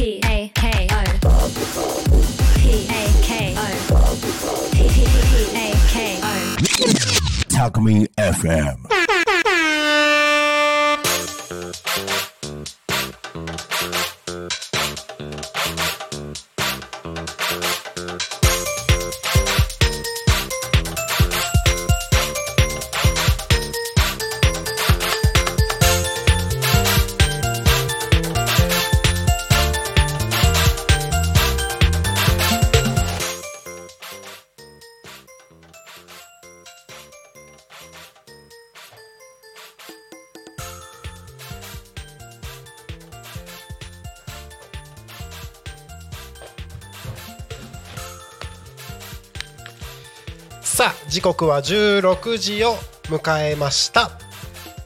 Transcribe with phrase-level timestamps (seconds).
[0.00, 1.04] P A K O
[2.56, 4.16] P A K O
[4.72, 4.78] P
[5.54, 6.36] A K O
[7.50, 7.74] Talk
[8.16, 9.09] FM.
[51.10, 54.12] 時刻は16時を迎えました。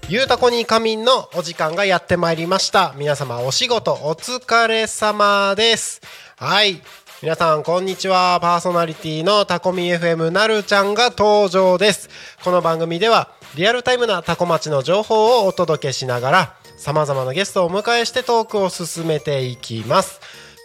[0.09, 2.95] ゆうたこに仮眠のお時間がやってまいりました。
[2.97, 6.01] 皆様お仕事お疲れ様です。
[6.37, 6.81] はい。
[7.21, 8.39] 皆さんこんにちは。
[8.41, 12.09] パーソナリティのタコミ FM なるちゃんが登場です。
[12.43, 20.23] この番組ではリアルタイムなタコ町の情報をお届けしながら様々なゲストをお迎えしてトークを進めていきます。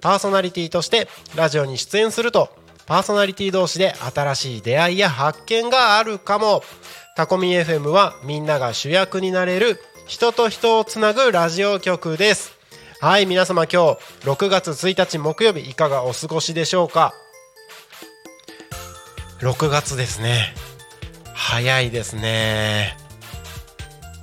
[0.00, 2.48] パーソナリティとしてラジオに出演すると
[2.86, 6.62] パーソナリティ同士で新しい出会いや発見があるかも。
[7.16, 12.52] タコミ FM はみんなが主役になれる人と人をつなぐラジオ局です。
[13.00, 17.12] はい皆様今日6月1日木曜日いかがお過ごしでしょうか
[19.40, 20.54] ？6月ですね。
[21.34, 22.96] 早いですね。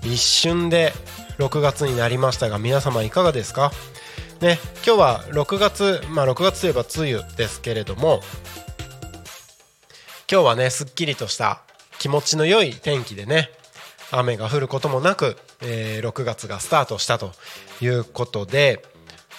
[0.04, 0.94] 一瞬で
[1.40, 3.72] 6月になりましたが皆様いかがですか？
[4.42, 8.22] ね今日は6月まあ6月といえば梅雨ですけれども
[10.32, 11.62] 今日はねすっきりとした
[12.00, 13.50] 気持ちの良い天気でね
[14.12, 17.32] 雨が降ることもなく、えー6月がスタートしたと
[17.82, 18.82] いうことで、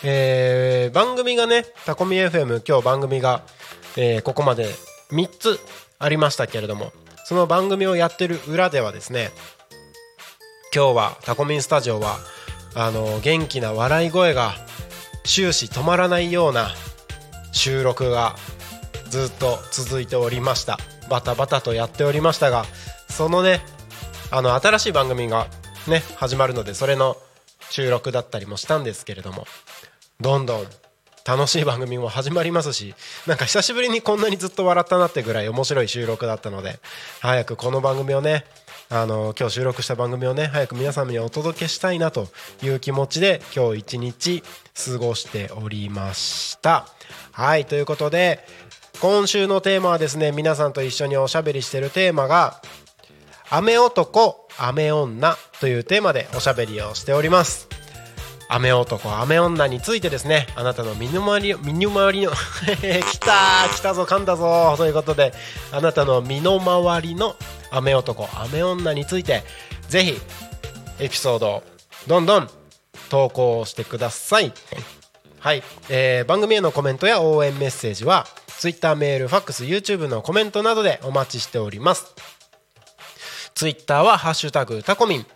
[0.04, 3.42] えー番組がねタコミ FM 今日番組が、
[3.96, 4.66] えーここまで
[5.10, 5.58] 3つ
[5.98, 6.92] ありましたけれども
[7.24, 9.30] その番組をやってる裏ではですね
[10.74, 12.18] 今日はタコミンスタジオは
[12.74, 14.54] あの元気な笑い声が
[15.34, 16.70] 終始止まらないような
[17.52, 18.36] 収録が
[19.08, 20.78] ずっと続いておりました。
[21.08, 22.64] バタバタとやっておりましたが
[23.08, 23.60] そのね
[24.30, 25.46] あの新しい番組が
[25.88, 27.16] ね始まるのでそれの
[27.70, 29.46] 収録だったりもしたんですけれども
[30.20, 30.64] どんどん
[31.26, 32.94] 楽しい番組も始まりますし
[33.26, 36.78] なんか久しぶりにこんなにずっと笑ったなってぐらい面白い収録だったので
[37.20, 38.44] 早くこの番組をね
[38.90, 42.28] あの今日収録した番組をね早く皆様にお届けしたいなと
[42.62, 44.42] いう気持ちで今日一日
[44.74, 46.86] 過ごしておりました。
[47.32, 48.40] はいということで
[49.00, 52.60] 今週のテーマはですね皆さんと一緒におしゃべりしてるテーマが
[53.50, 57.77] 雨男雨女というテーマでおしゃべりをしております。
[58.48, 60.46] 雨男雨女についてですね。
[60.56, 62.32] あなたの身の回り身の回りの
[62.80, 64.74] 来た来たぞ噛んだぞ。
[64.76, 65.34] ということで
[65.70, 67.36] あなたの身の回りの
[67.70, 69.44] 雨男雨女について
[69.88, 70.20] ぜひ
[70.98, 71.62] エピソードを
[72.06, 72.50] どんどん
[73.10, 74.52] 投稿してください。
[75.40, 78.26] はい、えー番組へのコメントや応援メッセージは
[78.58, 82.06] Twitter メールファックス YouTube のコメントなどでお待ちしております。
[83.54, 85.26] ツイッターは「ハッシュタグタコミン」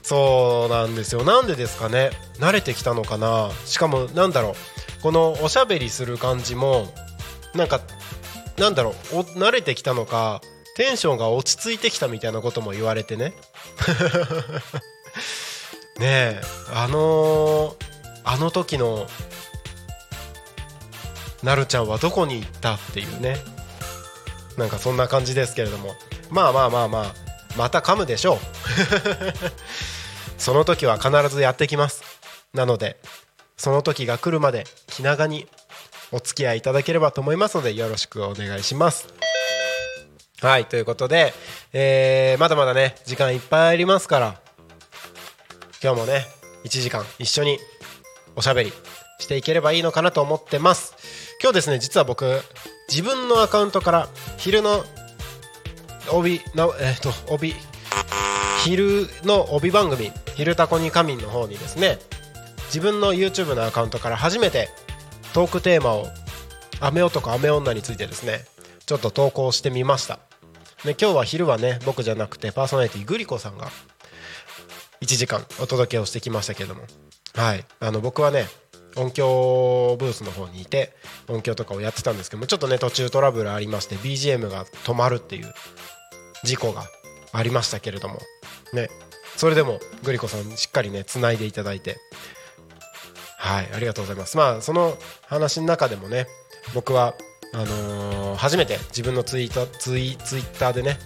[0.01, 1.25] そうなんですよ。
[1.25, 2.11] なんでですかね。
[2.39, 3.51] 慣れてきたのかな。
[3.65, 4.55] しかもなんだろ
[4.99, 5.01] う。
[5.01, 6.93] このおしゃべりする感じも
[7.53, 7.81] なんか
[8.57, 9.17] なんだろう。
[9.17, 10.39] お慣れてきたのか
[10.77, 13.33] テンションが落ち着いてきたみたいなことも言われてね。
[15.99, 16.41] ねえ
[16.73, 17.83] あのー
[18.23, 19.07] あの時の
[21.43, 23.37] なるちゃんはどこに行ったっていうね。
[24.57, 25.93] なんかそんな感じですけれども。
[26.29, 27.15] まあまあまあまあ
[27.57, 28.37] また噛むでしょう。
[30.37, 32.01] その時は必ずやってきます。
[32.53, 32.99] なので
[33.57, 35.47] その時が来るまで気長に
[36.11, 39.07] お付き合いいただければと思いますのでよろしくお願いします。
[40.41, 41.33] はいということで、
[41.71, 44.39] えーまだまだね時間いっぱいありますから
[45.81, 46.25] 今日もね
[46.65, 47.59] 1時間一緒に
[48.35, 48.73] おしゃべり
[49.19, 51.02] していければいいのかなと思ってます。
[51.43, 52.41] 今日ですね実は僕
[52.87, 54.07] 自分のアカウントから
[54.37, 54.85] 昼の
[56.09, 57.53] 帯のえっ、と帯
[58.63, 61.99] 昼の帯番組「昼タコに仮眠」の方にですね
[62.67, 64.69] 自分の YouTube のアカウントから初めて
[65.33, 66.07] トークテーマを
[66.79, 68.45] 「雨男雨女」についてですね
[68.85, 70.19] ちょっと投稿してみました。
[70.85, 73.69] で今日は昼はね僕じゃなくてパーソナリティグリコさんが
[75.01, 76.83] 1時間お届けをしてきましたけども。
[77.35, 77.65] はい。
[77.81, 78.47] あの僕はね
[78.95, 80.93] 音響ブースの方にいて
[81.27, 85.53] 音響とかをやってたんですけどもちょっとね途中トラブルありまして BGM が止まるっていう
[86.43, 86.83] 事故が
[87.31, 88.19] ありましたけれども
[88.73, 88.89] ね。
[89.35, 91.97] それでもグリコさんしっかりねつないでいただいて
[93.37, 94.37] はいありがとうございます。
[94.37, 94.95] まあその
[95.27, 96.27] 話の中でもね
[96.75, 97.15] 僕は
[97.53, 100.97] あのー初めて自分のツイートツイツイッターでね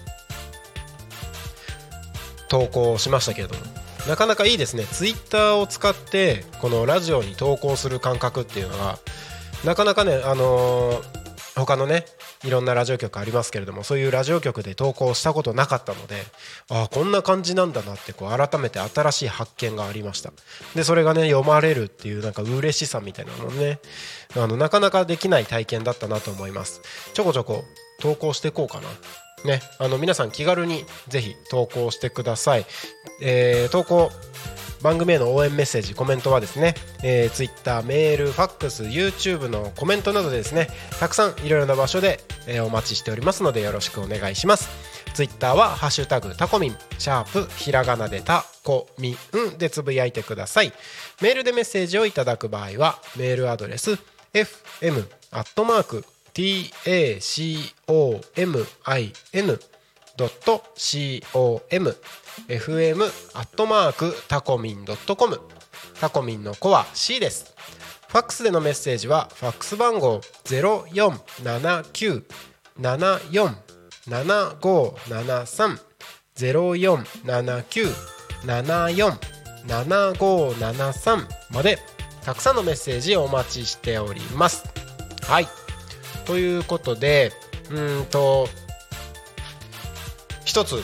[2.48, 3.60] 投稿しましたけれども
[4.08, 4.84] なかなかいいですね。
[4.84, 8.98] ツイッターを使ってこのラジオに投稿する感覚っていうのが
[9.64, 11.28] なかなかねあのー
[11.58, 12.04] 他のね
[12.44, 16.22] いろんなラジオ局ありますけれどもそういうラジオ局で投稿したことなかったので
[16.70, 20.32] ああこんな感じなんだなってこう改めて新しい発見がありました。
[20.76, 23.80] でそれがね読まれるっていうなんか嬉しさみたいなのね
[24.36, 26.80] あのなかなかできない体験だったなと思います。
[27.12, 27.64] ちょこちょこ
[28.00, 28.88] 投稿していこうかな。
[29.44, 32.66] ね、あの皆さん気軽にぜひ投稿してください、
[33.22, 34.10] えー投稿
[34.80, 40.68] 番組への応援メッセージコメントはですね、えー、Twitter メールファックス YouTube のコメントなどでですね
[41.00, 44.68] たくさんいろいろな場所で、えーお待ちしておりますのでよろしくお願いします。
[45.14, 50.72] Twitter は「ハッシュタグタコミン」シャープひらがなでタコミンでつぶやいてください。
[51.20, 53.98] メールでメッセージをいただく場合はメールアドレス
[54.32, 56.04] fm アットマーク
[60.16, 61.96] tacomin.com
[62.48, 63.02] fm
[63.34, 65.40] アットマークタコミンドットコム
[66.00, 67.56] タコミンの子は C です。
[68.06, 72.24] ファックスでのメッセージはファックス番号ゼロ四七九
[72.78, 73.56] 七四
[74.06, 75.80] 七五七三
[76.36, 77.88] ゼロ四七九
[78.44, 79.18] 七四
[79.66, 81.80] 七五七三まで
[82.24, 84.62] たくさんのメッセージをお待ちしております。
[85.26, 85.67] はい。
[86.28, 87.32] ということで
[87.70, 88.48] うんと
[90.44, 90.76] 一つ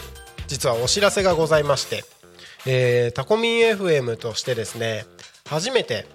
[0.46, 2.02] 実はお知らせがございまして、
[2.66, 5.04] えータコミン FM としてですね
[5.46, 6.06] 初めて、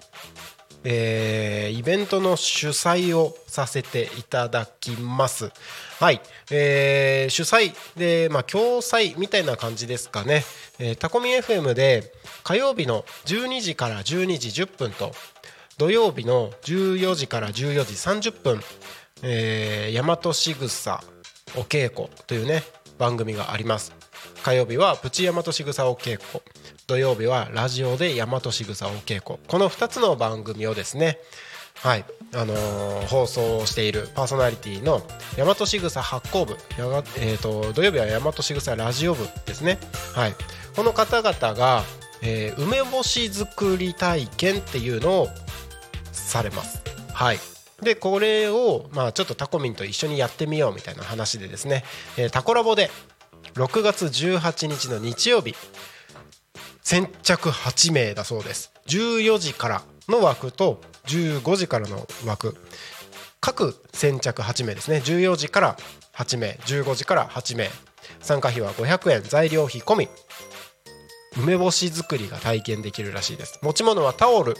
[0.82, 5.52] えーイベントの主催をさせていただきます。
[6.00, 6.20] はい、
[6.50, 10.44] えー主催で、まあ、共催みたいな感じですかね、
[10.80, 15.12] えータコミン FM で火曜日の12時から12時10分と
[15.78, 18.60] 土曜日の14時から14時30分
[19.22, 21.02] 「えー、大和しぐさ
[21.56, 22.62] お稽古」というね
[22.98, 23.92] 番組があります。
[24.42, 26.42] 火曜日はプチ大和しぐさお稽古。
[26.86, 29.38] 土曜日はラジオで大和しぐさお稽古。
[29.46, 31.18] この2つの番組をですね
[31.74, 35.02] はいあのー放送しているパーソナリティの
[35.36, 39.78] 大和しぐさ発行部やが、えー、と土曜日は大和しぐさラジオ部ですね。
[40.14, 40.34] はい。
[40.76, 41.82] この方々が、
[42.22, 45.28] えー梅干し作り体験っていうのを
[46.12, 46.82] されます。
[47.12, 47.38] はい。
[47.82, 51.84] でこれを、まあ、ちょっとタコミンと一緒にやってみようみたいな話でですね、
[52.16, 52.90] えータコラボで
[53.54, 55.54] 6月18日の日曜日
[56.82, 58.72] 先着8名だそうです。
[58.86, 62.56] 14時からの枠と15時からの枠。
[63.40, 64.98] 各先着8名ですね。
[64.98, 65.76] 14時から
[66.14, 66.58] 8名。
[66.66, 67.70] 15時から8名。
[68.20, 69.22] 参加費は500円。
[69.22, 70.08] 材料費込み。
[71.36, 73.60] 梅干し作りが体験できるらしいです。
[73.62, 74.56] 持ち物はタオル。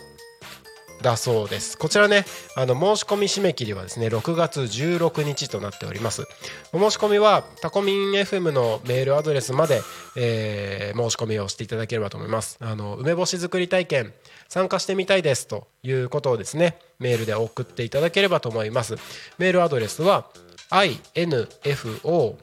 [1.02, 1.78] だそうです。
[1.78, 2.25] こちらね
[2.57, 6.26] あの申し込み締め切りはですね6月16日となっております。
[6.73, 9.83] お申し込みはタコミン FM のメールアドレスまで、
[10.16, 12.59] えー申し込みをしていただければと思います。
[12.61, 14.12] あの梅干し作り体験
[14.49, 18.97] 参加してみたいですということをですねメールで送っていただければと思います。
[19.38, 20.28] メールアドレスは
[20.71, 22.37] info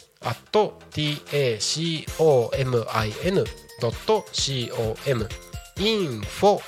[3.79, 5.27] tacomin.com
[5.77, 6.59] info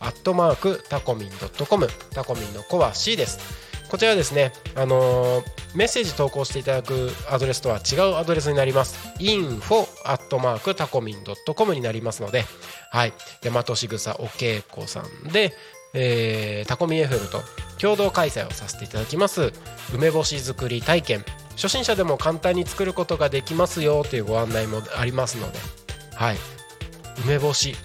[0.00, 1.88] アットマークタコミンドットコム。
[2.12, 3.38] タコミンの子は C です。
[3.88, 8.96] こちらですね、あのーメッセージ投稿していただくアドレスとは違うアドレスになります。
[9.18, 12.44] info アットマークタコミンドットコムになりますので
[12.90, 13.12] はい。
[13.42, 15.52] 大和しぐさおけいこさんで、
[15.92, 17.42] えータコミ FM と
[17.78, 19.52] 共同開催をさせていただきます。
[19.94, 21.24] 梅干し作り体験。
[21.56, 25.58] 初心者でも簡単に作ることができますよというご案内もありますので
[26.14, 26.36] はい。
[27.24, 27.76] 梅干し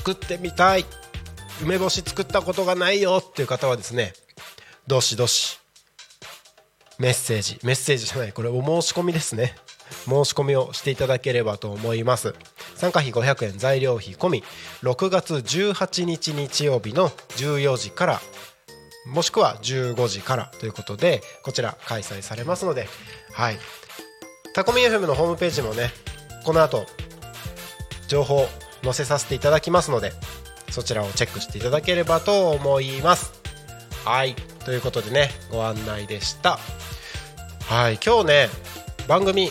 [0.00, 0.86] 作ってみたい。
[1.62, 3.22] 梅干し作ったことがないよ。
[3.22, 4.14] っていう方はですね
[4.86, 5.60] どしどし
[6.98, 7.58] メッセージ。
[7.62, 8.32] メッセージじゃない。
[8.32, 9.54] これお申し込みですね。
[10.06, 12.34] 申し込みをしていただければと思います。
[12.76, 13.58] 参加費500円。
[13.58, 14.44] 材料費込み。
[14.82, 18.20] 6月18日日曜日の14時から
[19.06, 22.88] もしくは15時からということでこちら開催されますので
[23.34, 23.58] はい。
[24.54, 25.90] タコミ FM のホームページもね
[26.44, 26.86] この後
[28.08, 28.46] 情報
[28.82, 30.12] 載せさせていただきますので
[30.70, 33.32] そちらをチェックしていただければと思います。
[34.04, 34.34] はい。
[34.64, 36.58] ということでねご案内でした。
[37.66, 37.98] はい。
[38.04, 38.48] 今日ね
[39.08, 39.50] 番組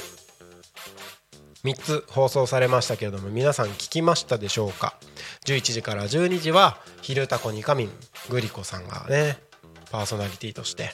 [1.63, 4.95] 3つ放送されましたけれども皆さん聞きましたでしょうか
[5.45, 7.91] ？11時から12時は「昼タコニカミン」
[8.29, 9.37] グリコさんがね
[9.91, 10.93] パーソナリティとして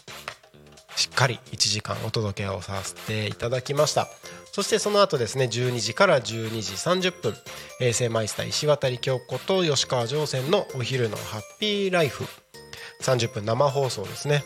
[0.95, 4.07] しっかり1時間お届けをさせていただきました。
[4.55, 7.33] そしてその後ですね12時から12時30分
[7.81, 12.23] 衛星マイスター石渡京子と吉川上船のお昼のハッピーライフ。
[13.01, 14.45] 30分生放送ですね。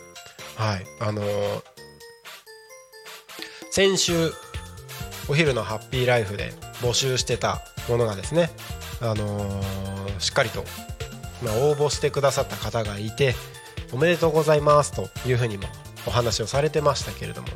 [0.55, 1.61] はいあのー
[3.69, 4.31] 先週
[5.27, 8.49] お昼のハッピーライフで募集してたものがですね
[9.01, 10.63] あのーしっかりと、
[11.43, 13.35] まあ、応募してくださった方がいて
[13.93, 15.67] おめでとうございますというふうにも
[16.05, 17.47] お話をされてましたけれども。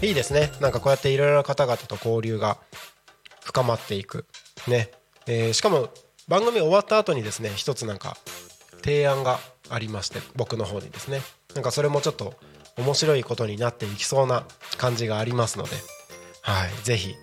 [0.00, 0.50] いいですね。
[0.60, 2.58] なんかこうやっていろいろな方々と交流が
[3.44, 4.26] 深まっていく。
[4.68, 4.90] ね、
[5.26, 5.88] えーしかも
[6.28, 8.16] 番組終わった後にですね一つなんか
[8.84, 9.40] 提案が
[9.70, 11.20] ありまして僕の方にですね。
[11.54, 12.34] なんかそれもちょっと
[12.78, 14.44] 面白いことになっていきそうな
[14.78, 15.70] 感じがありますので。
[16.42, 16.70] はい。
[16.84, 17.14] ぜひ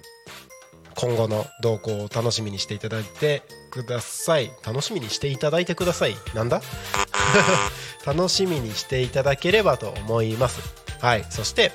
[0.96, 4.52] 今後の動向を楽しみにしていただいてください。
[4.66, 6.16] 楽しみにしていただいてください。
[6.34, 6.62] なんだ？
[8.06, 10.62] 楽しみにしていただければと思います。
[11.00, 11.26] はい。
[11.30, 11.72] そして、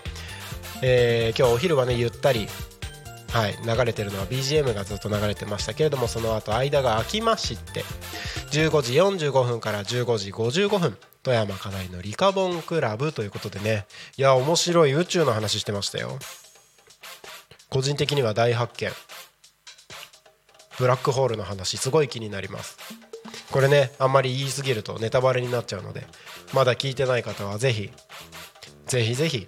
[0.82, 2.48] えー今日お昼はねゆったり
[3.32, 7.82] はい、流れてるのは BGM がずっと流れてましたけれどもその後間が空きまして
[8.52, 8.92] 15時
[9.26, 13.86] 45分から15時55分富山かなりのリカボンクラブということでね。
[14.18, 16.18] いや面白い宇宙の話してましたよ。
[17.70, 18.92] 個人的には大発見。
[20.78, 22.76] ブラックホールの話すごい気になります。
[23.50, 26.06] これねあんまり言い過ぎるとネタバレになっちゃうので
[26.52, 27.90] まだ聞いてない方はぜひ
[28.86, 29.46] ぜひぜひ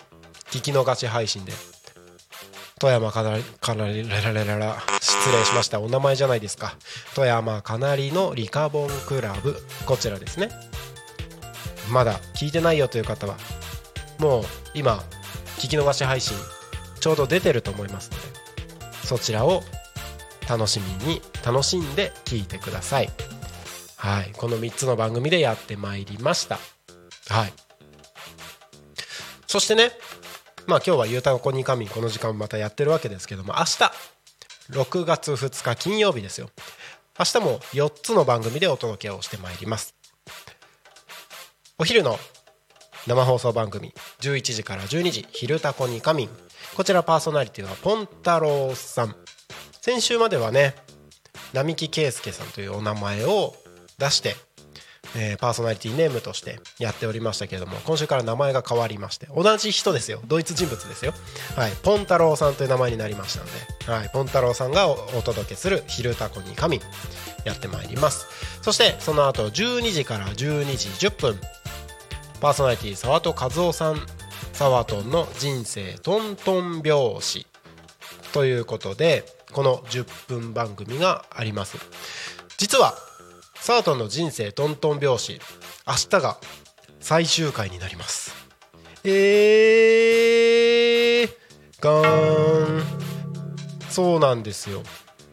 [0.51, 1.53] 聞き逃し配信で
[2.79, 5.81] 富山かなりかなりららららら失礼しました。
[5.81, 6.77] お名前じゃないですか。
[7.15, 9.57] 富山かなりのリカボンクラブ。
[9.87, 10.51] こちらですね。
[11.91, 13.37] まだ聞いてないよという方は
[14.19, 15.05] もう今
[15.57, 16.37] 聞き逃し配信
[17.01, 19.63] ちょうど出てると思いますのでそちらを
[20.49, 23.11] 楽しみに楽しんで聞いてください。
[23.97, 24.33] はい。
[24.37, 26.59] この3つの番組でやってまいりました。
[27.29, 27.53] はい。
[29.47, 29.93] そしてね
[30.67, 33.93] まあ今日は「ゆうたこにかみん」この時間またやってるわけですけども明日
[34.71, 36.51] 6月2日金曜日ですよ。
[37.19, 39.95] 明日も4つの番組でお届けをしてまいります。
[41.79, 42.19] お昼の
[43.07, 46.31] 生放送番組11時から12時「昼タコにかみん」
[46.75, 49.17] こちらパーソナリティはポンタロウさん。
[49.81, 50.75] 先週まではね
[51.53, 53.57] 並木圭介さんというお名前を
[53.99, 54.37] 出して、
[55.17, 60.21] えーパーソナリティネームとしてやっておりましたけれども今週から名前が変わりまして同じ人ですよ。
[60.27, 61.13] 同一人物ですよ。
[61.55, 61.73] はい。
[61.83, 63.47] ポンタロウさんという名前になりましたの
[63.87, 66.81] で、はい、ポンタロウさんがおお届けする「昼タコに神」
[67.45, 68.27] やってまいります。
[68.63, 71.41] そしてその後12時から12時10分
[72.41, 74.07] パーソナリティ沢戸和夫さん
[74.53, 77.47] 沢戸の人生トントン拍子
[78.33, 81.79] ということでこの10分番組があります。
[82.59, 82.95] 実は
[83.61, 85.41] サートンの人生トントン拍子。
[85.87, 86.39] 明日が
[87.01, 88.35] 最終回になります。
[89.05, 91.31] えー、
[91.81, 92.85] ガーン。
[93.91, 94.83] そうなんですよ。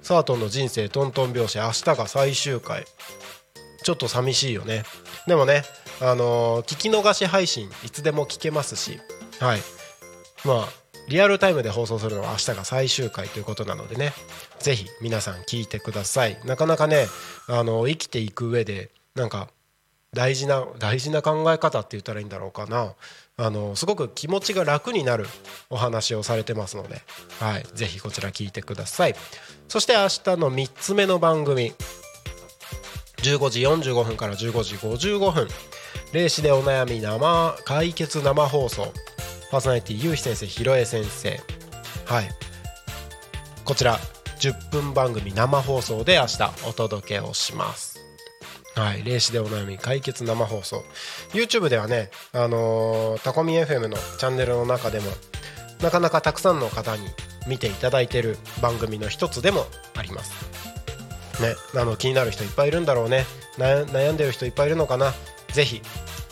[0.01, 2.85] サートンの人生トントン拍子明日が最終回。
[3.83, 4.83] ちょっと寂しいよね。
[5.27, 5.63] でもね
[6.01, 8.99] あのー聞き逃し配信いつでも聞けますし。
[9.39, 9.59] はい。
[10.45, 14.13] まあリアルタイムで放送するのは明日が最終回ということなのでね。
[14.59, 16.39] ぜひ皆さん聞いてください。
[16.45, 17.07] なかなかね
[17.47, 19.49] あの生きていく上でなんか
[20.13, 22.93] 大事な大事な考え方って言ったらいいんだろうかな。
[23.35, 25.25] あのすごく気持ちが楽になる
[25.69, 27.01] お話をされてますので、
[27.39, 29.15] はい、ぜひこちら聞いてください。
[29.67, 31.73] そして明日の3つ目の番組。
[33.23, 35.47] 15時45分から15時55分。
[36.11, 38.93] 霊視でお悩み生解決生放送。
[39.53, 41.39] パーソナリティゆうひ先生ひろえ先生。
[42.05, 42.29] はい。
[43.63, 43.99] こちら
[44.39, 47.99] 10分番組生放送で明日お届けをします。
[48.73, 50.83] はい、霊視でお悩み解決生放送。
[51.33, 55.05] YouTube ではね、あのタコミ FM のチャンネルの中でも
[55.83, 57.03] なかなかたくさんの方に
[57.45, 60.33] 見ていただいてる番組の一つでもあります。
[61.43, 63.27] ね、あの気になる人いっぱいいるんだろうね。
[63.59, 65.13] 悩悩んでる人いっぱいいるのかな。
[65.49, 65.83] ぜひ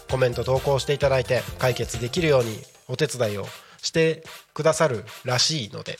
[0.09, 3.47] コメント投稿していただいて解決できるようにお手伝いを
[3.81, 5.97] してくださるらしいので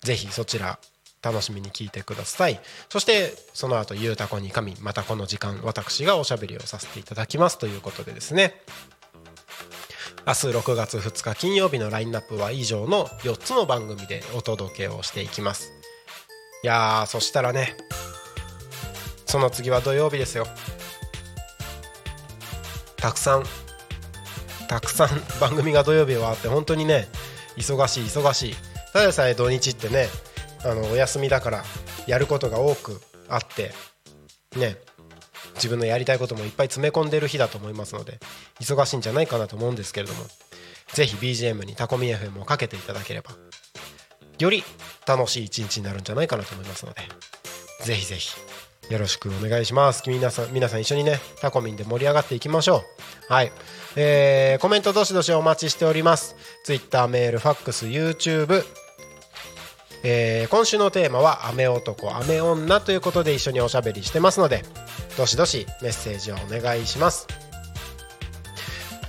[0.00, 0.78] ぜひそちら
[1.22, 2.60] 楽しみに聞いてください。
[2.88, 8.54] そしてその後ゆうたこに神またこの時間私がおしゃべりをさせていただきますということでですね。
[10.26, 15.72] 明日6月2日金曜日のラインナップは以上の4つの番組でお届けをしていきます。
[16.62, 17.76] いやーそしたらね
[19.24, 20.46] その次は土曜日ですよ。
[22.96, 23.44] たくさん
[24.68, 25.08] たくさん
[25.40, 27.08] 番組が土曜日はあって本当にね
[27.56, 28.54] 忙しい忙しい。
[28.92, 30.08] ただでさえ土日ってね
[30.64, 31.64] あのお休みだから
[32.06, 33.72] やることが多くあって
[34.56, 34.76] ね
[35.54, 38.18] 自分のやりたいこともいっぱい詰め込んでる日だと思いますので
[38.60, 40.24] 忙しいんじゃないかなと思うんですけれども
[40.92, 43.30] ぜひ BGM にタコミ FM をかけていただければ
[44.38, 44.62] より
[45.06, 47.02] 楽しい一日になるんじゃないかなと思いますので
[47.84, 48.36] ぜひぜひ
[48.90, 50.04] よろしくお願いします。
[50.06, 52.84] 皆さん皆さん一緒にねタコミンで盛り上がっていきましょ
[53.28, 53.32] う。
[53.32, 53.50] はい。
[53.98, 56.36] えー、コメントどしどしお待ちしております。
[56.64, 58.62] Twitter メールファックス YouTube
[60.02, 64.64] えー今週のテーマは「雨男雨女」ということで一緒におしゃべりしてますので
[65.16, 67.26] どしどしメッセージをお願いします。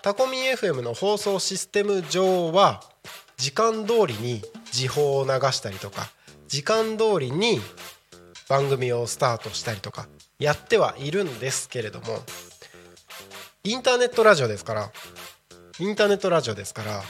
[0.00, 2.84] タコミン FM の放送システム上は
[3.36, 6.08] 時間通りに時報を流したりとか
[6.46, 7.58] 時間通りに
[8.48, 10.06] 番組をスタートしたりとか
[10.38, 12.20] やってはいるんですけれども
[13.64, 14.92] インターネットラジオですから
[15.80, 17.02] インターネットラジオですから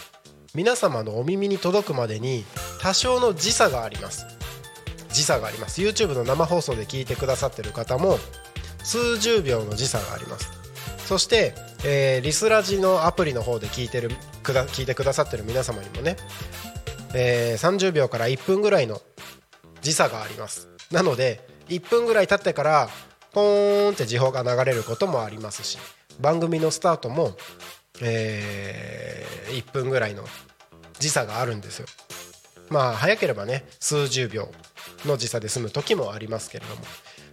[0.54, 2.44] 皆様のお耳に届くまでに
[2.80, 4.26] 多少の時差があります。
[5.10, 5.82] 時差があります。
[5.82, 8.18] YouTube の生放送で聞いてくださってる方も
[8.82, 10.50] 数十秒の時差があります。
[11.06, 14.10] そして、えーリスラジのアプリの方で聞いてる
[14.42, 16.16] くだ聞いてくださってる皆様にもね、
[17.14, 19.00] えー30秒から1分ぐらいの
[19.82, 20.68] 時差があります。
[20.90, 22.88] なので1分ぐらい経ってから
[23.32, 25.78] ポーンって時報が流れることもありますし
[26.20, 27.36] 番組のスタートも、
[28.00, 30.24] え1分ぐらいの
[30.98, 31.86] 時差があるんですよ。
[32.70, 34.48] まあ早ければね数十秒
[35.06, 36.82] の時差で済む時もありますけれども。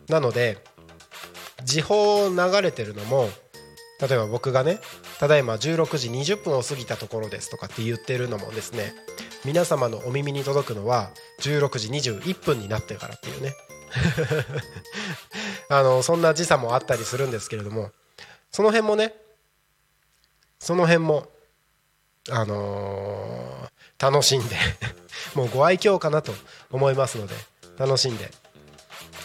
[0.07, 0.57] なので
[1.63, 3.29] 時報流れてるのも
[3.99, 4.79] 例えば僕がね
[5.19, 8.93] ただいま16時20分を過ぎたところですとかって言ってるのもですね
[9.45, 11.09] 皆様のお耳に届くのは
[11.41, 13.53] 16時21分になってからっていうね。
[15.69, 17.91] あのそんな時差もあったりするんですけれども
[18.51, 19.13] その辺もね
[20.59, 21.27] その辺も
[22.29, 24.55] あのー、楽しんで
[25.35, 26.33] もうご愛嬌かなと
[26.71, 27.35] 思いますので
[27.77, 28.31] 楽しんで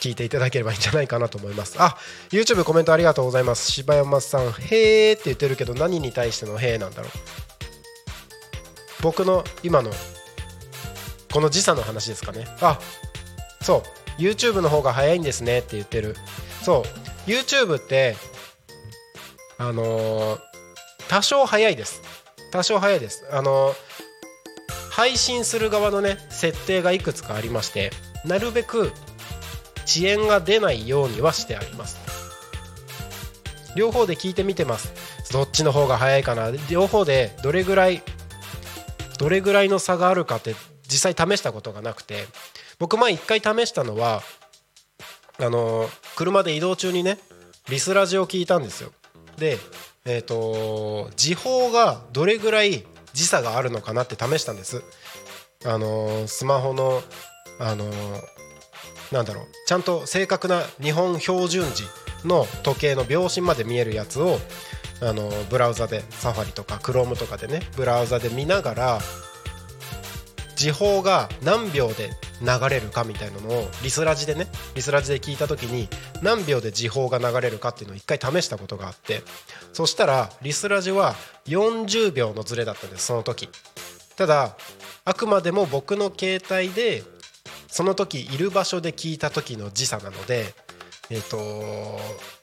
[0.01, 1.77] 聞いていただければいいんじゃないかなと思います。
[1.79, 1.97] あ
[2.31, 3.71] YouTube コメントありがとうございます。
[3.71, 7.11] 柴山さん「へーって言ってるけど何に対しての「へーなんだろう。
[9.03, 9.93] 僕の今の
[11.33, 12.47] この時差の話ですかね。
[12.61, 12.79] あ
[13.63, 13.83] そ
[14.19, 14.21] う。
[14.21, 16.17] YouTube の方が早いんですねって言ってる。
[16.63, 16.85] そ
[17.27, 17.31] う。
[17.31, 18.17] YouTube って
[19.59, 20.41] あのー、
[21.11, 22.01] 多少早いです。
[22.53, 23.27] 多少早いです。
[23.33, 23.75] あの、
[24.91, 27.91] 配信する側のね設定がいくつかありまして
[28.25, 28.93] なるべく
[29.87, 31.99] 遅延が出ないようにはしてあります。
[33.77, 35.33] 両方で聞いてみてます。
[35.33, 36.51] どっちの方が早いかな。
[36.71, 38.03] 両方でどれぐらい
[39.19, 40.55] どれぐらいの差があるかって
[40.89, 42.27] 実際試したことがなくて。
[42.79, 44.23] 僕前一回試したのは
[45.39, 47.19] あの車で移動中にね
[47.69, 48.93] リスラジオを聞いたんですよ。
[49.37, 49.59] で
[50.07, 54.83] えっ、ー、と時報がどれぐらい時差があるのかなって試したんです。
[55.65, 57.03] あのスマホの
[57.59, 57.85] あの
[59.13, 61.85] なんだろうちゃんと正確な日本標準時
[62.25, 64.39] の時計の秒針まで見えるやつを
[65.03, 69.01] あのブラウザでサファリとかクロームとかでねブラウザで見ながら
[70.57, 72.11] 時報が何秒で
[72.41, 75.89] 流れるかみたいなのをリスラジでねリスラジで聞いた時に
[76.23, 79.23] 何秒で時報が流れるかっていうのを一回試したことがあって
[79.73, 81.15] そしたらリスラジは
[81.47, 83.49] 40秒のズレだったんですその時。
[84.17, 84.55] ただ
[85.07, 87.03] あくまでも僕の携帯で
[87.69, 90.53] その時いる場所で聞いた時の時差なので、
[91.09, 91.99] えーと、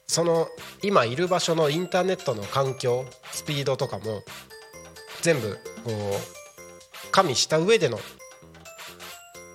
[0.06, 0.48] その
[0.82, 4.22] 今いる場所のインターネットの環境スピードとかも
[5.22, 6.37] 全部こう
[7.10, 7.98] 加味した上での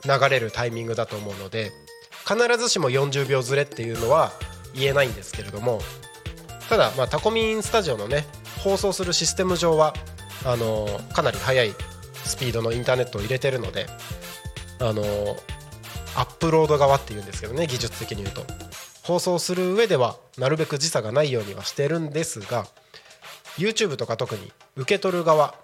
[0.06, 1.72] 流れるタイミングだと思うので
[2.28, 4.32] 必ずしも40秒ずれっていうのは
[4.74, 5.80] 言えないんですけれども
[6.70, 8.26] ただ、まあ、タコミンスタジオのね
[8.64, 9.94] 放送するシステム上は
[10.46, 11.74] あのかなり速い
[12.14, 13.86] スピードのインターネットを入れてるので
[14.80, 15.04] あの
[16.16, 18.46] アップロード側っていうんですけどね技術的に言うと。
[19.04, 22.66] 放送する上ではなるべく時差がないようにはしてるんですが
[23.58, 25.56] YouTube とか特に受け取る側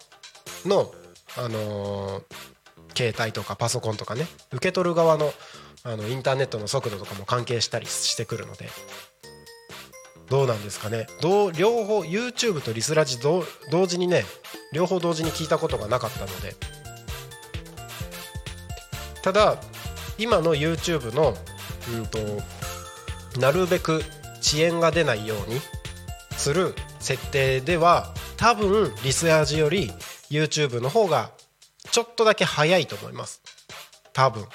[0.66, 0.94] の、
[1.40, 2.24] あのー、
[2.98, 5.32] 携帯とかパソコンとかね受け取る側の
[5.84, 8.70] あのインターネットの速度とかも関係したりしてくるので。
[10.30, 11.08] どうなんですかね？
[11.22, 13.44] どう両方 YouTube とリスラジ同
[13.88, 14.26] 時にね
[14.72, 16.54] 両方同時に聞いたことがなかったので。
[19.24, 19.58] ただ
[20.20, 21.34] 今の YouTube の、
[21.94, 22.20] うんと、
[23.40, 24.04] なるべく
[24.40, 25.60] 遅延が出ないように
[26.38, 29.92] する設定では多分リスラジより
[30.30, 31.32] YouTube の方が
[31.92, 33.42] ちょっとだけ早いと思います。
[34.14, 34.46] 多分。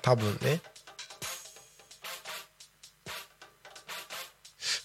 [0.00, 0.60] 多分ね。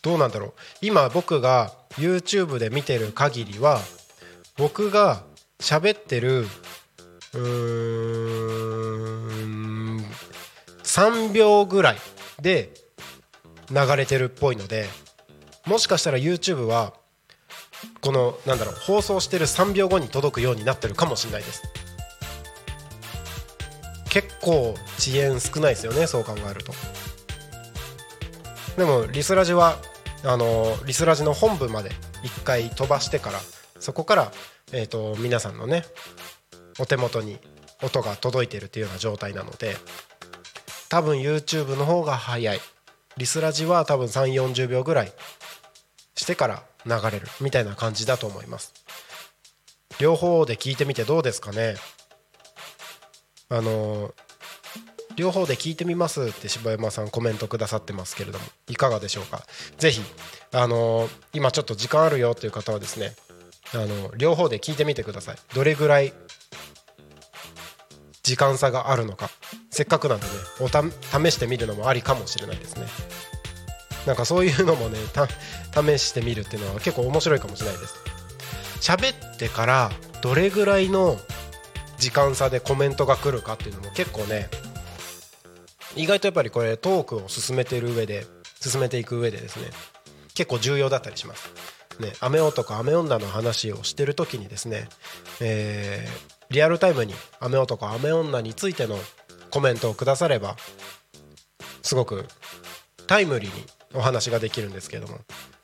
[0.02, 0.54] どうなんだろう。
[0.82, 3.80] 今僕が YouTube で見てる限りは
[4.58, 5.24] 僕が
[5.60, 6.46] 喋ってる
[7.34, 7.42] うー
[9.46, 10.06] ん
[10.84, 11.98] 3秒ぐらい
[12.42, 12.74] で
[13.70, 14.86] 流れてるっぽいので
[15.66, 16.94] もしかしたら YouTube は
[18.02, 21.64] このなんだろう放送してる3秒後に届くようになってるかもしれないです。
[24.10, 26.74] 結構遅延少ないですよねそう考えると。
[28.78, 29.78] でもリスラジは
[30.24, 31.92] あのリスラジの本部まで
[32.24, 33.40] 1回飛ばしてから
[33.80, 34.32] そこから、
[34.72, 35.84] えーと皆さんのね
[36.80, 37.40] お手元に
[37.84, 39.76] 音が届いてるっていうような状態なので
[40.90, 42.60] 多分 YouTube の方が早い。
[43.18, 45.12] リスラジは多分3 4 0秒ぐらい
[46.16, 48.74] してから流れるみたいな感じだと思います。
[50.00, 51.76] 両方で聞いてみてどうですかね。
[53.50, 54.14] あの
[55.16, 59.44] 両方で聞いてみますって柴山さんコメントくださってますけれどもいかがでしょうか。
[59.78, 60.02] 是非
[60.54, 63.16] あの今ちょっと時間あるよっていう方はですね
[63.74, 65.36] あの両方で聞いてみてください。
[65.56, 66.14] どれぐらい
[68.22, 69.30] 時間差があるのか。
[69.72, 72.86] せっかくなんでねおた試してみるのもありかもしれないですね。
[74.08, 74.98] なんかそういうのもね
[75.74, 77.96] 試してみるっていうのは結構面白いかもしれないです。
[78.82, 79.92] 喋ってから
[80.22, 81.18] どれぐらいの
[81.98, 84.50] 時間差でコメントが来るかっていうのも結構ね
[85.96, 88.26] 意外とやっぱりこれトークを進めてる上で
[88.60, 89.68] 進めていく上でですね
[90.36, 91.50] 結構重要だったりします。
[92.00, 94.88] ね雨男雨女の話をしてる時にですね、
[95.42, 98.98] えーリアルタイムに雨男雨女についての
[99.50, 100.56] コメントをくだされば
[101.82, 102.26] すごく
[103.06, 105.20] タイムリーにお話ができるんですけども。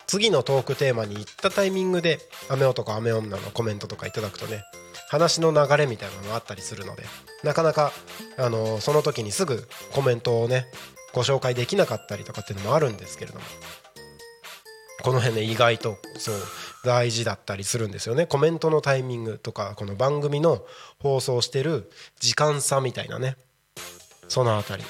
[0.05, 4.63] 次のトークテーマに行ったタイミングで雨男雨女のコメントとかいただくとね
[5.09, 7.03] 話の流れみたいなのがあったりするので
[7.43, 7.91] なかなか、
[8.37, 10.65] あのその時にすぐコメントをね
[11.13, 13.45] ご紹介できなかったりとかっていうのもあるんですけれども。
[15.01, 16.35] この辺ね意外とそう
[16.85, 18.25] 大事だったりするんですよね。
[18.25, 20.63] コメントのタイミングとかこの番組の
[20.99, 23.35] 放送してる時間差みたいなね。
[24.29, 24.83] そのあたり。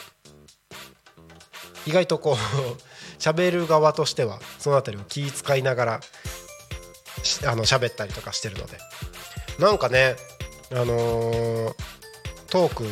[1.88, 2.93] 意外とこう
[3.32, 6.00] 喋る側としてはそのあたりを気遣いながら
[7.48, 8.78] あの喋ったりとかしてるので。
[9.60, 10.16] なんかね
[10.72, 11.74] あのー、
[12.50, 12.86] トーク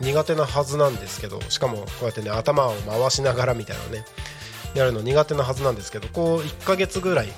[0.00, 4.04] 苦手なはずなんですけどしかもこうやってね頭を回しながらみたいなね
[4.74, 7.32] やるの苦手なはずなんですけどこう1ヶ月ぐらいこ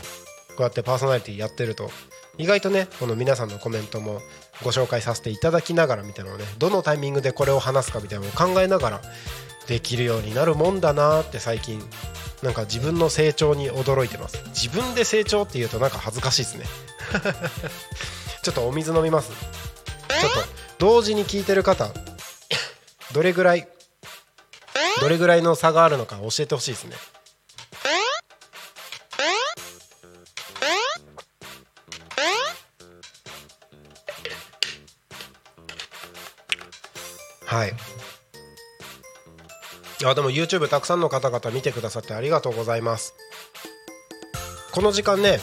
[0.61, 1.91] うやってパーソナリティやってると
[2.39, 4.21] 意外とねこの皆さんのコメントも
[4.63, 9.01] ご紹介させていただきながらみたいなのをねどのタイミングでこれを話すかみたいなのを考えながら
[9.67, 11.81] できるようになるもんだなって最近
[12.43, 14.43] なんか自分の成長に驚いてます。
[14.49, 16.67] 自分で成長っていうとなんか恥ずかしいですね。
[18.43, 19.31] ちょっとお水飲みます。
[19.31, 20.41] ちょっと
[20.79, 21.91] 同時に聞いてる方
[23.13, 23.67] どれぐらい
[25.01, 26.97] どれぐらいの差があるのか教えてほしいですね。
[37.47, 37.73] はい
[40.05, 43.15] あでも YouTube たくさんの方々見てくださってありがとうございます。
[44.73, 45.39] この時間ね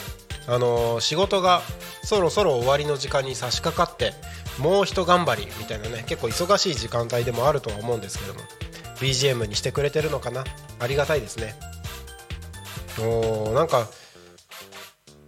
[0.46, 1.62] あのー、仕事が
[2.02, 4.12] そろそろ終わりの時間に差し掛かって
[4.58, 8.40] もうひと頑張りみたいなね結構忙しい時間帯でもあるとは思うんですけども
[8.96, 10.44] BGM にしてくれてるのかな？
[10.78, 11.54] ありがたいですね。
[12.98, 13.88] おーなんか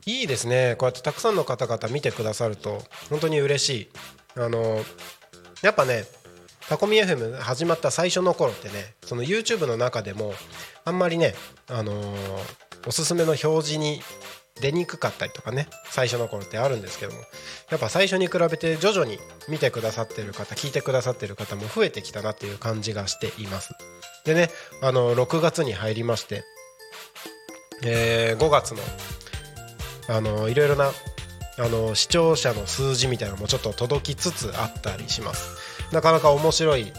[0.07, 0.77] いいですね。
[0.79, 3.88] こうやってたくさんの方々見てくださると本当に嬉しい。
[4.37, 4.85] あのー、
[5.62, 6.05] やっぱね
[6.68, 10.33] タコミ FM 始まった最初の頃ってねその YouTube の中でも
[10.85, 11.35] あんまりね、
[11.68, 12.16] あのー、
[12.87, 14.00] おすすめの表示に
[14.61, 17.18] 出にくかったりとかね最初の頃ってあるんですけども
[17.70, 23.74] やっぱ最初に比べて徐々に見てくださってる方聞いてくださってる方も増えてきたなっていう感じがしています。
[24.24, 24.48] でね
[24.81, 26.44] あの6月に入りまして、
[27.85, 28.81] えー、5月の
[30.09, 30.92] あのいろいろな
[31.59, 35.63] あの視聴者の数字みたいなのもちょっと届きつつあったりします。
[35.94, 36.92] なかなか面白い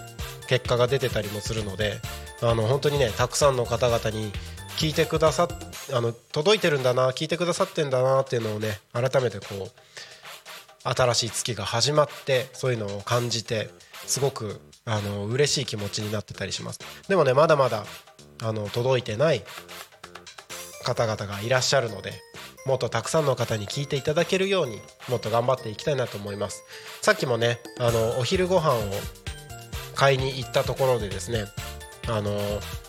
[0.47, 1.99] 結果が出てたりもするので
[2.41, 4.31] あの本当にねたくさんの方々に
[4.77, 5.49] 聞いてくださ
[5.93, 13.69] あの届いてるんだな聞いてくださってんだなっていうのをね改めてこう新しい月が始まってそういうのを感じて
[14.05, 16.79] すごくあの嬉しい気持ちになってたりします。
[17.10, 17.86] でもねまだまだ
[18.43, 19.43] あの届いてない
[20.84, 22.13] 方々がいらっしゃるので
[22.65, 26.63] もっとたくさんの方に聞いていただけるようにもっと頑張っていきたいなと思います。
[27.01, 28.82] さっきもねあのお昼ご飯を
[29.93, 31.45] 買いに行ったところでですね
[32.08, 32.32] あの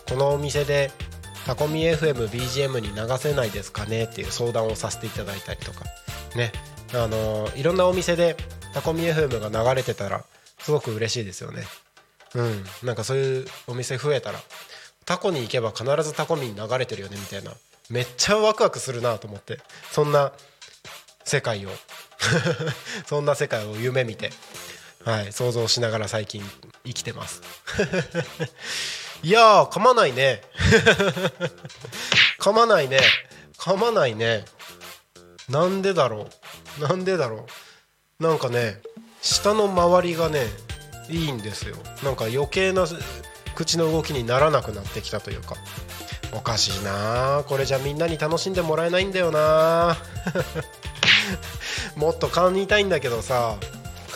[0.09, 0.91] このお店で
[1.45, 5.85] タコミ FMBGM に流せないですかねっていう相談をさせていただいたりとか
[6.35, 6.51] ね
[6.93, 8.35] あのいろんなお店で
[8.73, 10.25] タコミ FM が流れてたら
[10.59, 11.63] すごく嬉しいですよね。
[12.35, 14.39] うんなんかそういうお店増えたら
[15.05, 17.51] タコに行けば必ずタコミに流れてるよねみたいな
[17.89, 19.59] めっちゃワクワクするなと思って。
[19.91, 20.33] そんな
[21.23, 21.69] 世界を。
[23.07, 24.31] そんな世界を夢見て、
[25.03, 26.43] はい、想像しながら最近
[26.85, 27.41] 生きてます。
[29.23, 30.41] いやー噛まないね。
[32.39, 32.99] 噛まないね。
[33.57, 34.45] 噛まないね。
[35.49, 36.27] なんでだろ
[36.79, 36.81] う。
[36.81, 37.47] なんでだろ
[38.19, 38.23] う。
[38.23, 38.81] なんかね
[39.21, 40.47] 下の周りがね
[41.09, 41.77] いいんですよ。
[42.03, 42.85] なんか余計な
[43.55, 45.55] 口の動きにならなくなってきたというか。
[46.31, 47.43] おかしいな。
[47.47, 49.97] これじゃみんなに楽しんでもらえないんだよな。
[51.95, 53.57] もっと噛みたいんだけどさ。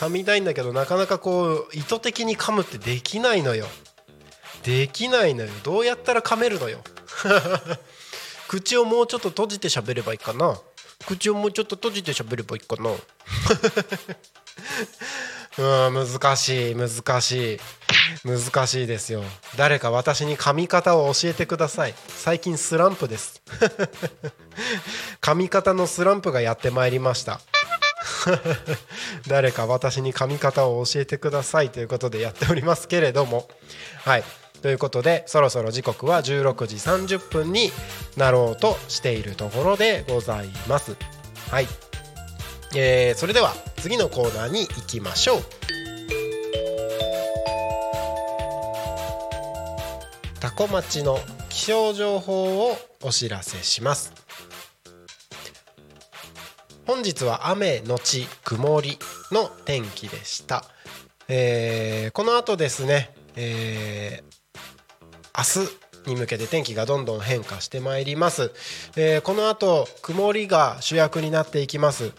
[0.02, 3.66] 噛みたいんだけどなかなかこう意図的に噛むってできないのよ。
[4.64, 5.50] できないのよ。
[5.62, 6.80] どうやったら噛めるのよ。
[8.48, 10.58] 口をもうちょっと閉じて喋ればいいかな。
[11.06, 12.90] 口をもうちょっと閉じて喋ればいいかな。
[15.58, 17.60] うん難しい難しい。
[18.24, 19.22] 難しいですよ。
[19.56, 21.94] 誰か私に噛み方を教えてください。
[22.08, 23.42] 最近スランプです。
[25.20, 27.40] 噛み方のスランプがやってまいりました。
[29.28, 31.70] 誰か私に噛み方を教えてください。
[31.70, 33.48] ということでやっておりますけれども。
[34.04, 34.24] はい。
[34.62, 37.72] ということでそろそろ時刻は16時30分に
[38.16, 40.96] なろうとしているところでございます。
[41.50, 41.91] はい。
[42.74, 45.42] えー、それでは次のコーナーに行きましょう。
[50.40, 54.12] タコ町の気象情報をお知らせします。
[56.86, 58.98] 本日は雨のち曇り
[59.30, 60.64] の天気でした、
[61.28, 64.32] えーこの後ですね、えー
[65.34, 65.64] 明
[66.04, 68.50] 日に向けて天気がどんどん変化してまいります、
[68.96, 72.12] えーこの後曇りが主役になっていきます。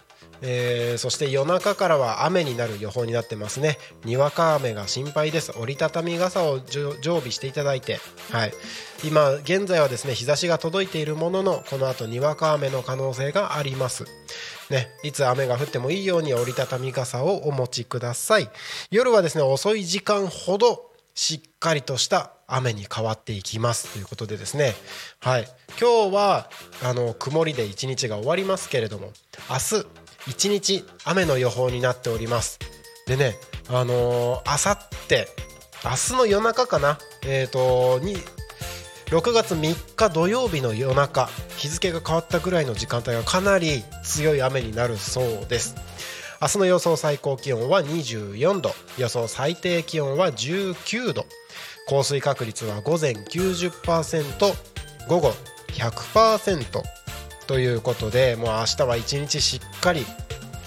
[0.46, 3.78] えーそして夜中からは雨になる予報になってますね。
[4.04, 5.52] にわか雨が心配です。
[5.58, 7.98] 折りたたみ傘を常備していただいて、
[8.30, 8.52] はい、
[9.02, 14.04] 今現在はですね日差しが届いているもののこの後にわか雨の可能性があります。
[14.70, 18.48] ね、いつ雨が降ってもいいように折りたたみ傘をお持ちください。
[18.90, 23.92] 夜はですね遅い時間ほどしっかりとした雨に変わっていきます。
[23.92, 24.74] ということでですね。
[25.20, 25.48] はい。
[25.80, 26.50] 今日は
[26.82, 29.12] あの曇りで一日が終わりますけれども
[29.50, 32.58] 明日一日雨の予報になっております。
[33.06, 33.36] でね
[33.68, 35.28] あのー、あさって
[35.84, 36.98] 明日の夜中かな。
[37.26, 38.16] えっ、とに
[39.06, 45.76] 6月3日土曜日の夜中日付が変わったぐらいの時間帯がかなり強い雨になるそうです。
[46.40, 51.26] 明日の予想最高気温は24度予想最低気温は19度。
[51.86, 54.54] 降水確率は午前90%
[55.08, 55.32] 午後
[55.68, 56.82] 100%
[57.46, 60.04] ということでもう明日は一日しっかり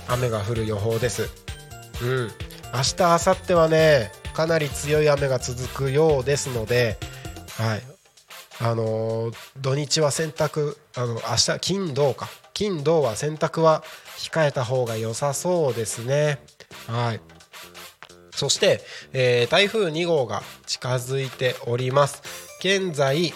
[0.07, 1.29] 雨が降る予報です。
[2.01, 2.31] うん。
[2.73, 6.97] 明日明後日はねかなり強い雨が続くようですので
[7.57, 7.81] はい。
[8.59, 11.19] あのー土日は洗濯あの明
[11.55, 12.27] 日金土か。
[12.53, 13.83] 金土は洗濯は
[14.17, 16.39] 控えた方が良さそうですね。
[16.87, 17.21] はい。
[18.31, 18.81] そして、
[19.13, 22.21] えー台風2号が近づいております。
[22.59, 23.33] 現在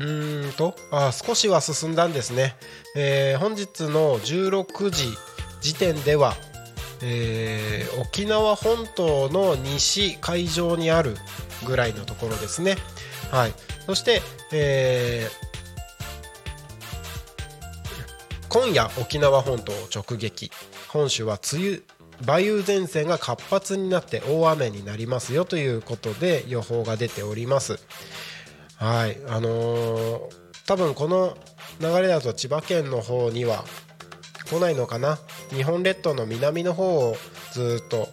[0.00, 0.04] う
[0.48, 2.56] んとあ少しは進んだんですね、
[2.96, 5.06] えー本日の16時
[5.60, 6.34] 時点では、
[7.02, 11.16] えー沖縄本島の西海上にある
[11.66, 12.76] ぐらいのところですね。
[13.30, 13.52] はい。
[13.86, 14.20] そして、
[14.52, 15.46] えー
[18.48, 20.50] 今夜沖縄本島を直撃。
[20.88, 21.80] 本州は梅雨
[22.26, 27.78] 梅雨前線が活発になって大雨になりますよということで予報が出ております。
[28.76, 29.18] はい。
[29.28, 30.20] あのー
[30.66, 31.36] 多分この
[31.80, 33.64] 流れだと千葉県の方には
[34.50, 35.16] 来ないのかな。
[35.50, 37.16] 日本列島の南の方を
[37.52, 38.08] ずっと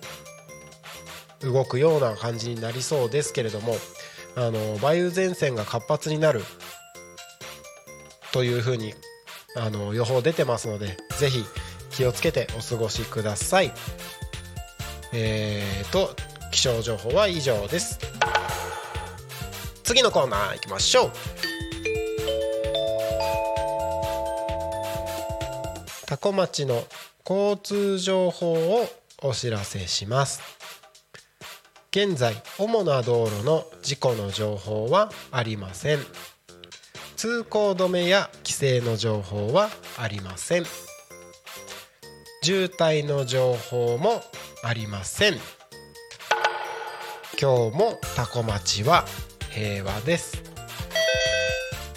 [1.41, 3.75] 動くような感じになりそうですけれども
[4.35, 6.43] あの梅雨前線が活発になる
[8.31, 8.93] というふうに
[9.55, 11.43] あの予報出てますのでぜひ
[11.89, 13.73] 気をつけてお過ごしください。
[15.11, 16.15] えーと
[16.51, 17.97] 気象情報は以上です。
[19.83, 21.11] 次のコーナー行きましょう。
[26.05, 26.83] 多古町の
[27.27, 28.87] 交通情報を
[29.21, 30.41] お知らせします。
[31.91, 35.99] 現在主な道路の事故の情報はありません。
[37.17, 40.65] 通行止めや規制の情報はありません。
[42.41, 44.21] 渋滞の情報も
[44.63, 45.33] ありません。
[47.39, 49.05] 今日もタコ町は
[49.53, 50.41] 平和です。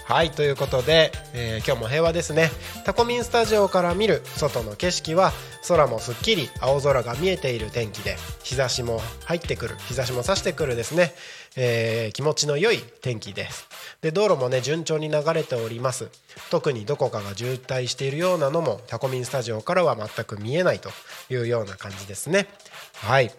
[0.04, 2.50] はいということで、えー今日も平和ですね。
[2.84, 5.32] タコミンスタジオから見る外の景色は
[5.66, 11.12] 空もすっきり青空が見えている天気で日差しも入ってくる日差しも差してくるですね、
[11.56, 13.66] えー気持ちの良い天気です。
[14.00, 16.08] で道路もね順調に流れております。
[16.50, 20.90] 特にどこかが渋滞しているようなのもタコミンスタジオからは全く見えないと
[21.30, 22.46] いうような感じですね。
[22.94, 23.32] はい。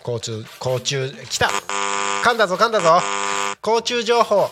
[0.00, 1.50] 交通交通来た！
[2.24, 3.00] 噛んだぞ噛んだぞ！
[3.64, 4.50] 交通情報。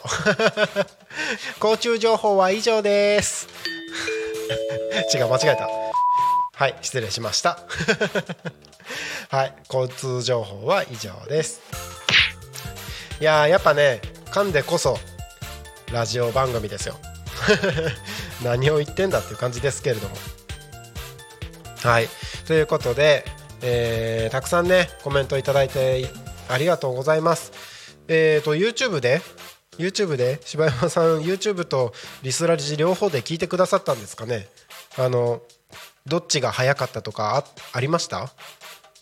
[1.61, 3.47] 交通情報は以上です。
[5.15, 5.69] 違う間違えた。
[6.55, 7.59] はい失礼しました。
[9.29, 11.61] はい交通情報は以上です。
[13.21, 14.97] いややっぱね噛んでこそ
[15.93, 16.95] ラジオ番組ですよ。
[18.43, 20.17] 何を言ってんだっていう感じですけれども。
[21.83, 22.09] はい
[22.47, 23.27] ということで、
[23.61, 26.09] えーたくさんねコメントいただいて
[26.49, 27.53] ありがとうございます。
[28.09, 29.21] えーと YouTube で
[29.79, 34.49] YouTube で柴山さん YouTube とリスラジ両方で聞いてくださったんですかね？
[34.99, 35.41] あの
[36.07, 37.45] どっちが早かったとかあ
[37.77, 38.31] ありました？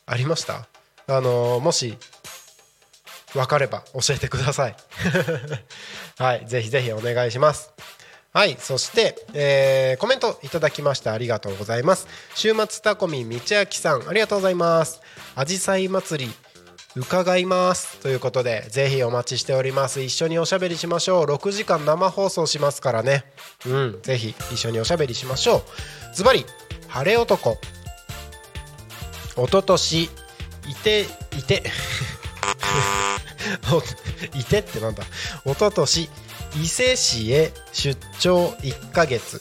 [0.07, 0.69] ありました？
[1.09, 1.97] あのもし
[3.33, 4.77] 分かれば教えてください。
[6.19, 7.73] はいぜひぜひお願いします。
[8.33, 12.07] はいそして、えーコメントいただきましてありがとうございます。
[12.37, 15.01] 週末タコミ道明さんありがとうございます。
[15.35, 16.33] あじさい祭り
[16.97, 17.99] 伺います。
[17.99, 20.01] ということでぜひお待ちしております。
[20.01, 21.25] 一緒におしゃべりしましょう。
[21.27, 23.25] 6時間生放送しますからね。
[23.67, 25.63] うんぜひ一緒におしゃべりしましょう。
[26.15, 26.45] ズバリ
[26.89, 27.59] 晴れ男。
[29.37, 30.11] おととし
[30.69, 31.07] いて
[31.39, 31.63] いて。
[34.35, 35.05] いてってなんだ。
[35.45, 36.11] おととし
[36.57, 39.41] 伊勢市へ出張1ヶ月。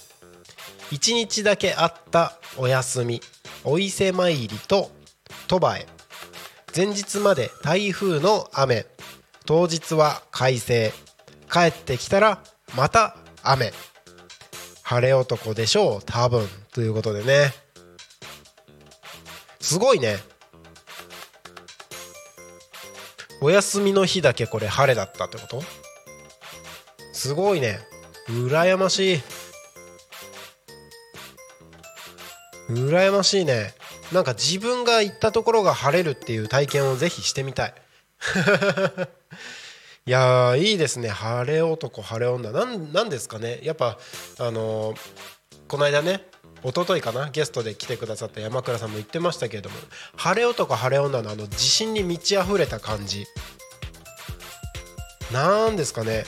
[0.91, 3.22] 1日だけあったお休み。
[3.64, 4.91] お伊勢参りと
[5.47, 5.99] 鳥羽へ。
[6.76, 8.86] 前日まで台風の雨。
[9.46, 10.92] 当日は快晴。
[11.52, 12.44] 帰ってきたら
[12.76, 13.74] また雨。
[14.84, 16.48] 晴れ男でしょう多分。
[16.72, 17.54] ということでね。
[19.60, 20.18] すごいね。
[23.42, 25.64] お休みの日だけこれ晴れだったってこと？
[27.14, 27.80] すごいね。
[28.28, 29.22] 羨ましい。
[32.70, 33.74] 羨ましいね。
[34.12, 37.74] なんか自分が行ったところが晴れるっていう体験をぜひしてみたい。
[40.05, 41.10] いやいいですね。
[41.10, 42.51] 晴れ男晴れ女。
[42.51, 43.60] なんなんですかね。
[43.62, 43.99] やっぱ
[44.39, 44.97] あのー、
[45.68, 46.26] この間ね
[46.64, 49.76] 一昨日かなゲストで来てくださった山倉さんも言ってましたけれども
[50.18, 53.28] 晴れ男晴れ女のあの自信に満ち溢れた感じ。
[55.32, 56.26] なんですかね。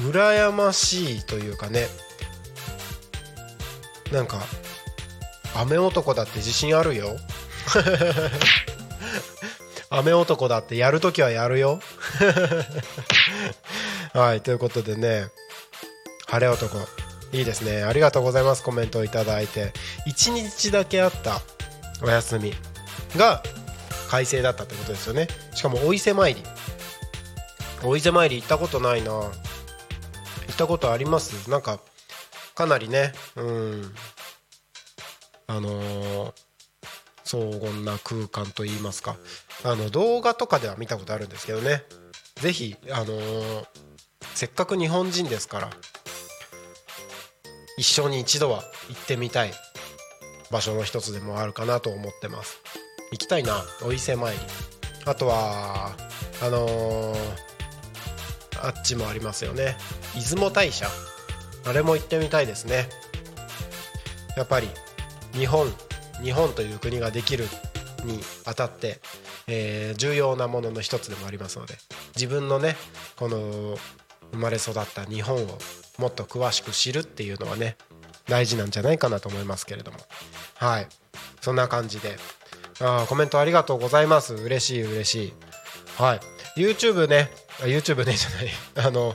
[0.00, 1.88] 羨ましいというかね。
[4.12, 4.38] なんか
[5.54, 7.16] 雨男だって自信あるよ。
[9.90, 11.80] 雨男だってやるときはやるよ。
[14.12, 15.28] はいということでね。
[16.26, 16.76] 晴れ男。
[17.32, 17.82] いいですね。
[17.84, 18.62] ありがとうございます。
[18.62, 19.72] コメントをいただいて。
[20.06, 21.40] 1日だけあった。
[22.02, 22.54] お休み。
[23.16, 23.42] が
[24.10, 25.28] 快晴だったってことですよね。
[25.54, 26.42] しかもお伊勢参り。
[27.82, 29.10] お伊勢参り行ったことないな。
[29.12, 29.30] 行
[30.52, 31.48] ったことあります？
[31.50, 31.78] なんか
[32.54, 33.12] かなりね。
[33.36, 33.94] うん。
[35.46, 36.32] あのー、
[37.24, 39.16] 荘厳な空間といいますか。
[39.64, 41.84] あの動画とかでは見たことあるんですけどね。
[42.36, 43.66] 是非あのー、
[44.34, 45.70] せっかく日本人ですから
[47.78, 49.52] 一生に一度は行ってみたい
[50.50, 52.60] 場所の一つでもあるかなと思ってます。
[53.12, 54.38] 行きたいなお伊勢参り。
[55.06, 55.94] あとは
[56.42, 57.16] あのー、
[58.62, 59.76] あっちもありますよね。
[60.14, 60.88] 出雲大社。
[61.66, 62.88] あれも行ってみたいですね。
[64.36, 64.68] やっぱり
[65.34, 65.72] 日本
[66.22, 67.44] 日本という国ができる
[68.04, 69.00] にあたって、
[69.46, 71.74] えー、重要なものの一つでもありますので
[72.14, 72.76] 自分のね
[73.16, 73.76] この
[74.32, 75.46] 生まれ育った日本を
[75.98, 77.76] もっと詳しく知るっていうのはね
[78.26, 79.98] 大事なんじゃないかなと思いますけれども。
[80.56, 80.88] はい。
[81.40, 82.16] そんな感じで。
[82.80, 84.34] あコメントありがとうございます。
[84.34, 85.32] 嬉しい嬉しい。
[85.98, 86.20] はい。
[86.56, 87.30] YouTube ね。
[87.60, 88.30] YouTube ねじゃ
[88.80, 88.86] ない。
[88.88, 89.14] あの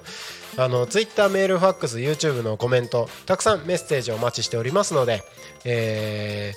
[0.60, 5.24] あの Twitter メールファックス YouTube のコメントたくさんメッセージお待ちしておりますので
[5.66, 6.54] え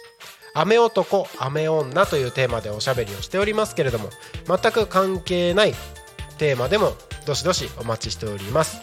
[0.55, 4.11] ー、雨男雨女というテーマでおしゃべりをしておりますけれども
[4.47, 5.75] 全く関係ない
[6.39, 6.93] テーマでも
[7.27, 8.83] どしどしお待ちしております。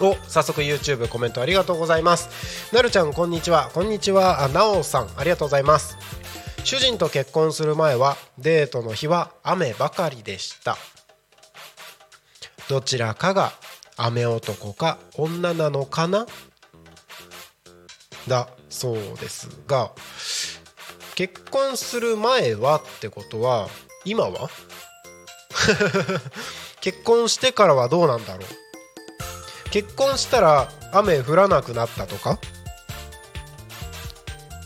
[0.00, 2.74] お早速 YouTube コメントありがとうございます。
[2.74, 3.70] なるちゃんこんにちは。
[3.72, 4.44] こんにちは。
[4.44, 5.96] あなおさんありがとうございます。
[6.64, 10.76] 主人と結婚する前はデートの日は雨ばかりでした。
[12.68, 13.52] どちらかが
[13.96, 16.26] 雨男か女なのかな？
[18.28, 19.92] だそうですが
[21.14, 23.68] 結婚する前はってことは
[24.04, 24.50] 今は？
[26.80, 29.70] 結婚してからはどうなんだろう？
[29.70, 32.38] 結婚したら雨降らなくなったとか？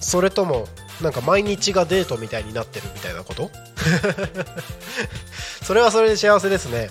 [0.01, 0.67] それとも
[1.01, 3.51] なんか毎日がデートみたいになってるみたいなこと？
[5.63, 6.91] それはそれで幸せですね。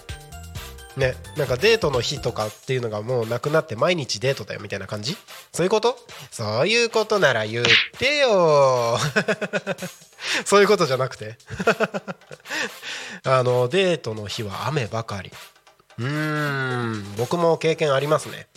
[0.99, 5.17] ねなんかデートの日とかっていうのがもうなくなって毎日デートだよみたいな感じ？
[5.51, 5.97] そういうこと？
[6.29, 7.65] そういうことなら言っ
[7.97, 8.97] てよ。
[10.45, 11.37] そういうことじゃなくて。
[13.25, 15.31] あのデートの日は雨ばかり。
[15.97, 18.47] うーん僕も経験ありますね。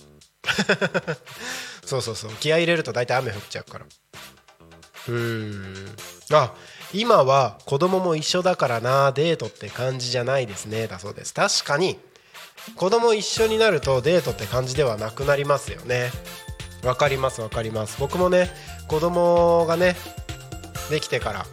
[1.87, 2.33] そうそうそう。
[2.35, 3.87] 気合い入れると大体雨降っちゃうから。
[5.09, 5.97] うーん。
[6.33, 6.53] あ
[6.93, 10.87] 今は子供も一緒だからなデートって感じじゃないですね。
[10.87, 11.33] だそうです。
[11.35, 11.99] 確かに。
[12.77, 16.11] 子供一緒になるとデートって感じではなくなりますよね。
[16.83, 17.97] わかりますわかります。
[18.01, 18.51] 僕もね
[18.89, 19.97] 子供がね
[20.91, 21.47] できてから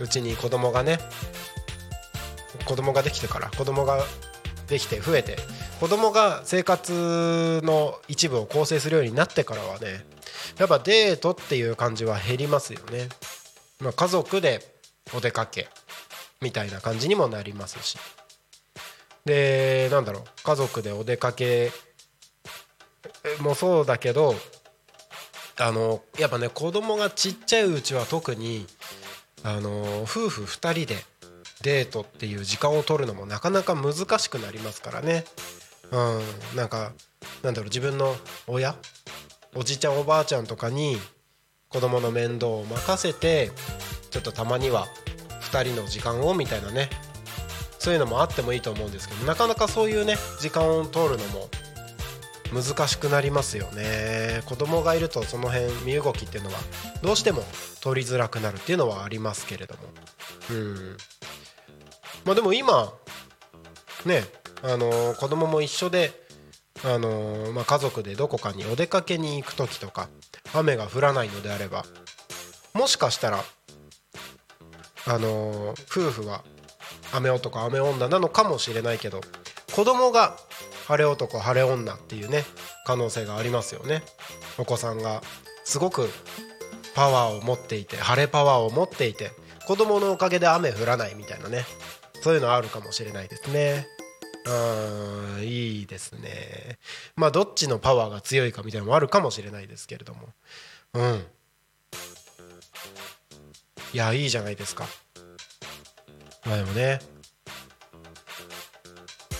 [0.00, 0.98] うちに子供がね
[2.64, 4.04] 子供ができてから子供が
[4.68, 5.36] できて増えて
[5.80, 10.04] 子供が生活の一部を構成するようになってからはね
[10.58, 13.08] やっぱデートっていう感じは減りますよね、
[13.80, 14.60] まあ、家族で
[15.14, 15.68] お出かけ
[16.40, 17.98] みたいな感じにもなりますし。
[19.24, 21.70] でなんだろう家族でお出かけ
[23.40, 24.34] もそうだけど
[25.58, 28.66] あのやっぱね子供がちっちゃいうちは特に
[29.44, 30.96] あの夫婦2人で
[31.62, 35.24] デートっていう時間を取るのもなかなか難しくなりますからね。
[35.92, 36.92] うんなんか
[37.42, 38.16] なんだろう自分の
[38.46, 38.76] 親
[39.54, 40.96] おじちゃんおばあちゃんとかに
[41.68, 43.50] 子供の面倒を任せて
[44.10, 44.86] ちょっとたまには
[45.52, 46.88] 2人の時間をみたいなね
[47.82, 51.48] そういうのもあってもいいと思うんですけどなかなかそういうね時間を通るのも
[52.54, 54.42] 難しくなりますよね。
[54.46, 56.58] 子供がいるとその辺身動きっていうのは
[57.02, 57.42] どうしても
[57.80, 59.80] 取りづらくなるっていうのはありますけれども。
[60.50, 60.96] うん。
[62.24, 62.92] まあでも今
[64.04, 64.22] ね
[64.62, 66.22] あの子供も一緒で
[66.84, 70.08] あのまあ、家族でどこかにお出かけに行く時とか
[70.52, 71.84] 雨が降らないのであれば
[72.74, 73.44] もしかしたら
[75.06, 76.42] あの夫婦は
[77.12, 79.20] 雨男雨女なのかもしれないけど
[79.74, 80.36] 子供が
[80.86, 82.44] 晴れ男晴れ女っていうね
[82.86, 84.02] 可能性がありますよね。
[84.58, 85.22] お子さんが
[85.64, 86.08] すごく
[86.94, 89.30] パワーを持っていて晴れパワーを持っていて
[89.66, 91.64] 子供のおかげで雨降らないみたいなね。
[92.22, 93.86] そういうのあるかもしれないですね。
[94.44, 96.78] うんいいですね。
[97.16, 100.28] まあどっちのパワーが強いかみたいなのもあるかもしれないですけれども。
[100.94, 101.26] うん。
[103.92, 104.86] いやいいじゃないですか。
[106.44, 107.00] まあでもね。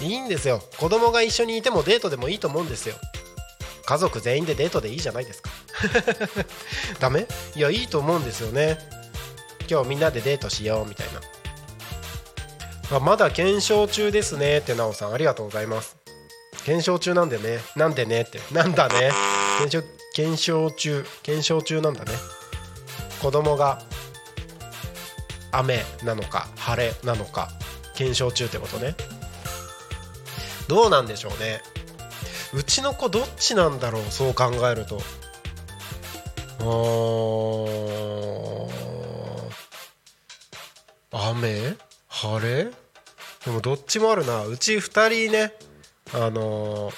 [0.01, 0.61] いいんですよ。
[0.79, 2.97] 子供が一緒にいてもデートでもいいと思うんですよ。
[3.85, 5.51] 家族全員でデートでいいじゃないですか。
[7.01, 7.27] ダメ？
[7.55, 8.79] いやいいと思うんですよね。
[9.69, 11.07] 今日みんなでデートしようみたい
[12.91, 12.97] な。
[12.97, 14.59] あまだ検証中ですね。
[14.59, 15.13] ってなおさん。
[15.13, 15.97] ありがとうございます。
[16.65, 17.61] 検証中なんでね。
[17.77, 18.23] なんでね？
[18.23, 18.41] って。
[18.53, 19.13] なんだね？
[19.59, 19.83] 検証
[20.15, 21.07] 検証中。
[21.23, 22.13] 検証中なんだね。
[23.21, 23.83] 子供が
[25.53, 27.51] 雨なのか晴れなのか
[27.95, 28.97] 検証中ってことね。
[30.69, 31.61] どうなんでしょうね。
[32.55, 34.99] うちの子どっちなんだろうそう考えると。
[41.13, 41.77] あ雨？
[42.09, 42.71] 晴れ？
[43.45, 44.45] でもどっちもあるな。
[44.45, 45.53] うち2人ね
[46.15, 46.95] あのー、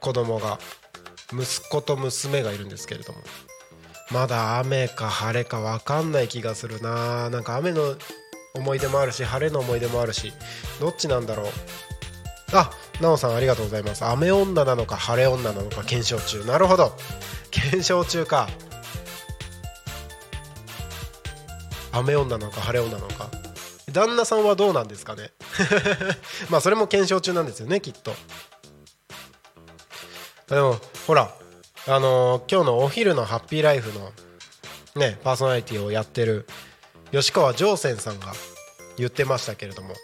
[0.00, 0.58] 子供が
[1.32, 3.20] 息子と娘がいるんですけれども。
[4.12, 7.30] まだ雨か晴れか分かんない気がするな。
[7.30, 7.96] なんか雨の
[8.54, 10.32] 思い出もあるし晴れの思い出もあるし
[10.80, 11.46] どっちなんだろう。
[12.52, 14.04] あなおさんありがとうございます。
[14.04, 16.44] 雨女なのか晴れ女なのか検証中。
[16.44, 16.92] なるほど。
[17.50, 18.48] 検証中か。
[21.92, 23.30] 雨女なのか晴れ女なのか。
[23.90, 25.32] 旦那さんはどうなんですかね。
[26.50, 28.14] まあそれも検証中なんですよねきっと。
[30.48, 31.32] でもほら
[31.86, 34.12] あの、今日のお昼のハッピーライフの
[34.94, 36.46] ねパーソナリティをやってる
[37.12, 38.32] 吉川上泉さんが
[38.96, 39.94] 言ってましたけれども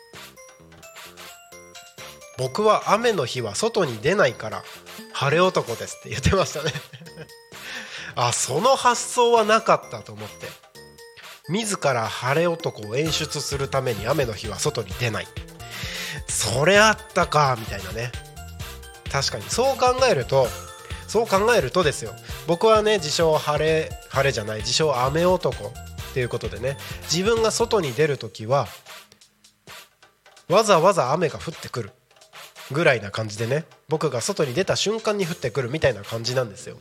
[2.38, 4.62] 僕は雨の日は外に出ないから
[5.12, 6.72] 晴れ男ですって言ってましたね。
[8.14, 10.48] あその発想はなかったと思って
[11.48, 15.28] 自ら晴れ男を演出するために雨の日は外に出ない。
[16.28, 18.12] それあったかみたいなね。
[19.10, 20.48] 確かにそう考えると
[21.08, 22.14] そう考えるとですよ。
[22.46, 25.72] 僕はね自称晴れ晴れじゃない自称雨男
[26.10, 26.76] っていうことでね
[27.10, 28.68] 自分が外に出る時は
[30.48, 31.90] わざわざ雨が降ってくる
[32.70, 36.76] ぐらいな感じでね僕が外に出た瞬間に降ってくるみたいな感じなんですよ。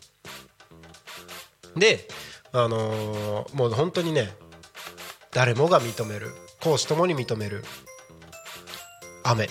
[1.76, 2.08] で
[2.52, 4.36] あのー、もう本当にね
[5.32, 7.64] 誰もが認める講師ともに認める
[9.24, 9.48] 雨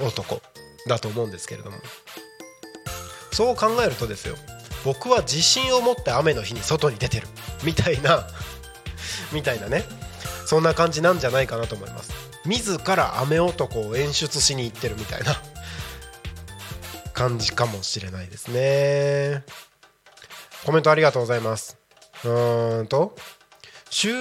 [0.00, 0.42] 男
[0.86, 1.78] だと思うんですけれども。
[3.36, 4.34] そう考えるとですよ
[4.84, 7.26] 僕は自信を持って雨の日に外に出てる
[7.64, 8.26] みたいな
[9.32, 9.84] みたいなね
[10.46, 12.12] そんな感じなんじゃないかなと思います。
[12.46, 15.36] 自ら雨男を演出しに行ってるみたいな
[17.12, 19.44] 感じかもしれないですね。
[20.64, 21.76] コメントありがとうございます。
[22.24, 23.16] うーんと
[23.90, 24.12] 週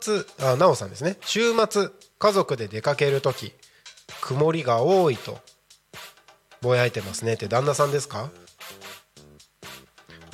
[0.00, 1.18] 末あなおさんですね。
[1.26, 3.52] 週末家族で出かける時
[4.22, 5.38] 曇りが多いと
[6.62, 8.30] ぼやいてますねって旦那さんですか？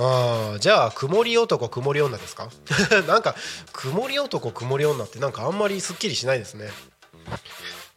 [0.03, 2.49] ああじゃあ曇り男曇り女ですか？
[3.07, 3.35] なんか
[3.73, 6.71] 曇り男曇り女ってなんかあんまりすっきりしないですね。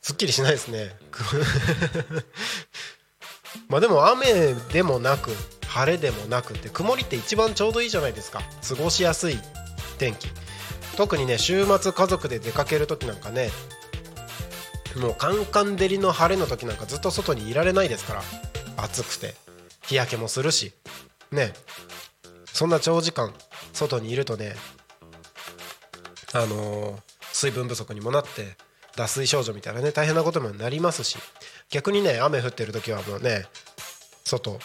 [0.01, 0.95] すっきりしないですね。
[3.70, 5.32] まあでも雨でもなく
[5.68, 8.41] 晴れでもなくって曇りって一番ちょうどいいじゃないですか。
[8.68, 9.39] 過ごしやすい
[9.97, 10.28] 天気。
[10.97, 13.49] 特にね週末家族で出かける時なんかね
[14.95, 18.24] もうカンカン照りの晴れの時なんかずっと外にいられないですから。
[18.78, 19.36] 暑くて。
[19.86, 20.74] 日焼けもするし。
[21.34, 21.53] ね
[22.45, 23.34] そんな長時間
[23.73, 24.55] 外にいるとね
[26.34, 28.57] あのー、水分不足にもなって
[28.95, 31.17] 脱水症状みたいなね大変なことにもなりますし
[31.69, 33.45] 逆にね雨降ってる時はもうね
[34.23, 34.59] 外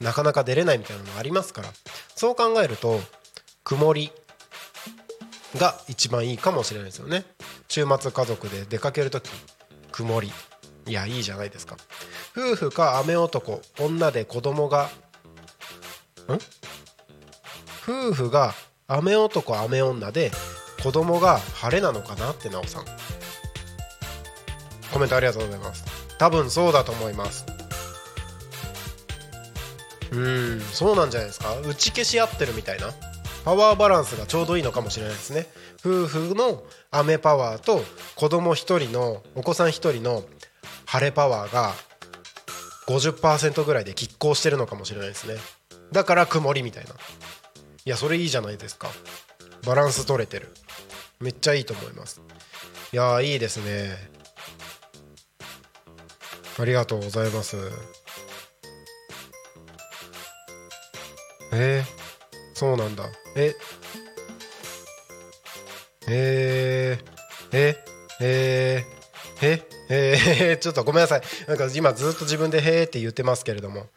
[0.00, 1.68] なかなか出れないみたいなのもありますから
[2.14, 3.00] そう考えると
[3.64, 4.10] 曇り
[5.56, 7.24] が一番いいかもしれないですよね。
[7.68, 9.30] 週末家族で出かける時
[9.90, 10.32] 曇り。
[10.86, 11.76] いやいいじゃないですか。
[12.36, 14.90] 夫婦か雨男女で子供が
[17.82, 18.54] 夫婦が
[18.86, 20.30] 雨男雨女で
[20.82, 22.84] 子供が晴れなのかなってなおさん。
[24.92, 25.84] コメントありがとうございます。
[26.18, 27.46] 多分そうだと思います。
[30.12, 31.56] うんそうなんじゃないですか？
[31.60, 32.90] 打ち消し合ってるみたいな。
[33.44, 35.46] パワーバランスがちょうどいいのかもしれないですね。
[35.80, 37.82] 夫婦の雨パワーと
[38.14, 40.22] 子供1人のお子さん1人の
[40.86, 41.72] 晴れパワーが
[42.86, 45.36] 50%ぐらいで拮抗してるのかもしれないですね。
[45.92, 46.90] だから曇りみたいな。
[46.90, 46.94] い
[47.84, 48.90] やそれいいじゃないですか。
[49.66, 50.52] バランス取れてる。
[51.20, 52.20] めっちゃいいと思います。
[52.92, 53.96] いやいいですね。
[56.58, 57.56] ありがとうございます。
[61.52, 61.84] えー、
[62.54, 63.04] そうなんだ。
[63.36, 63.54] え？
[66.08, 67.84] えー、え？
[68.20, 69.68] えー、え？
[69.90, 71.22] えー、 ちょっとごめんなさい。
[71.46, 73.88] なんか今ずっと自分で「へーって言ってますけれども。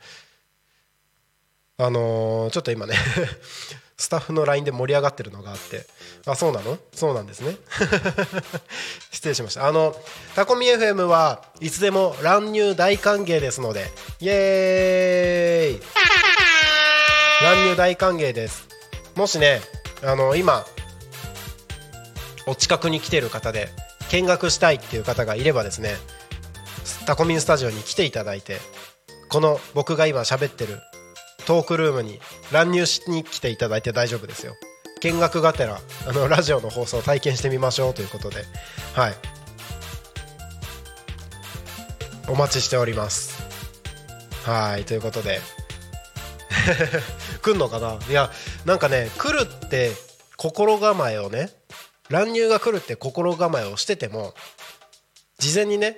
[1.78, 2.95] あのー、ちょっと今ね
[3.97, 5.86] スタッフの LINE で盛り上がってるのがあって。
[6.26, 6.78] あそうなの？
[6.93, 7.55] そうなんですね。
[9.11, 9.67] 失礼しました。
[9.67, 9.95] あの
[10.36, 13.89] タコミ FM はいつでも乱入大歓迎ですので。
[14.19, 15.82] イエーイ！
[17.43, 18.67] 乱入大歓迎です。
[19.15, 19.61] もしね
[20.03, 20.65] あの今
[22.47, 23.69] お近くに来てる方で
[24.09, 25.97] 見学したいっていう方がいればですね
[27.05, 28.59] タコミンスタジオに来ていただいて
[29.30, 30.82] この僕が今喋ってる
[31.46, 32.20] トークルームに
[32.52, 34.56] 乱入しに来ていただいて大丈夫ですよ。
[35.02, 38.43] 見学がてらあのラジオの放送を体験してみましょうということで。
[38.93, 39.14] はい。
[42.28, 43.43] お待ちしております。
[44.43, 45.41] はいということで。
[47.41, 48.00] 来んのかな？
[48.10, 48.32] いや
[48.66, 49.91] なんかね来るって
[50.38, 51.50] 心構えをね
[52.10, 54.34] 乱入が来るって心構えをしてても
[55.38, 55.98] 事前にね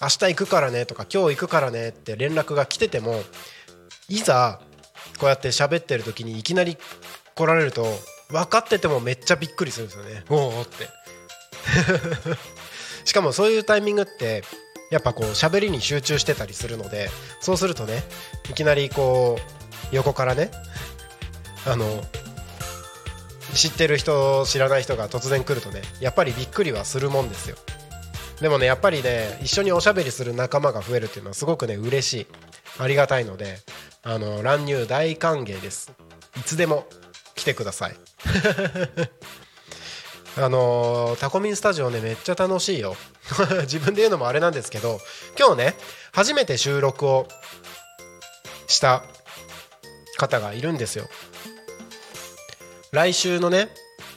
[0.00, 3.22] 明日行くからねとか今日行くからねって連絡が来てても
[4.08, 4.60] いざ
[5.18, 6.76] こうやって喋ってる時にいきなり
[7.34, 7.86] 来られると
[8.28, 10.24] 分かっててもめっちゃびっくりするんですよね。
[10.28, 10.88] おおって。
[13.04, 14.42] しかもそういうタイミングって
[14.90, 18.04] やっぱこう喋りに集中してたりするのでそうするとね
[18.50, 19.38] いきなりこ
[19.92, 20.50] う横からね
[21.66, 22.04] あの
[23.54, 27.56] 知ってる人知らない人が突然来るとねやっぱりびっくりはするもんですよ。
[28.40, 32.26] でもねやっぱりね一緒におしゃべりする仲間が増えるっていうのはすごくね嬉しい。
[32.78, 33.58] ありがたいので
[34.08, 35.92] あの乱入大歓迎です。
[36.38, 36.86] いつでも
[37.34, 37.96] 来てください。
[40.38, 42.96] あのタコミンスタジオねめっちゃ楽しいよ。
[43.62, 45.00] 自分で言うのもあれなんですけど
[45.36, 45.76] 今日ね
[46.12, 47.26] 初めて収録を
[48.68, 49.02] した
[50.18, 51.08] 方がいるんですよ。
[52.92, 53.74] 来週のね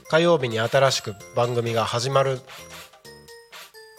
[0.07, 2.41] 火曜日に新しく番組が始まる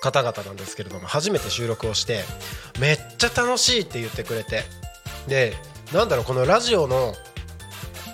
[0.00, 2.24] 方々なんですけれども初めて収録をして
[2.78, 4.62] めっちゃ楽しいって言ってくれて。
[5.26, 5.56] で
[5.92, 7.14] なんだろうこのラジオの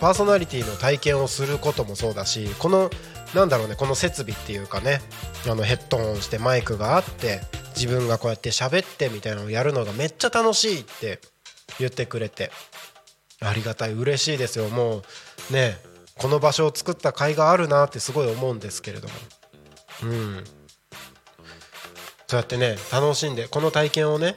[0.01, 2.91] パーソナリティの体験をすることもそうだしこの
[3.35, 5.01] なんだろうねこの設備っていうかね
[5.49, 7.41] あのヘッドホンしてマイクがあって
[7.77, 11.21] 自分がこうやって喋ってみたいなのをやるのがめっちゃ楽しいって
[11.79, 12.51] 言ってくれて
[13.41, 14.69] ありがたい嬉しいですよ。
[14.71, 15.03] も
[15.51, 15.77] うね
[16.19, 19.15] この場所を作った甲斐があるなってすごい思うんですけれども。
[20.05, 20.45] うん。
[22.27, 24.37] そうやってね楽しんでこの体験をね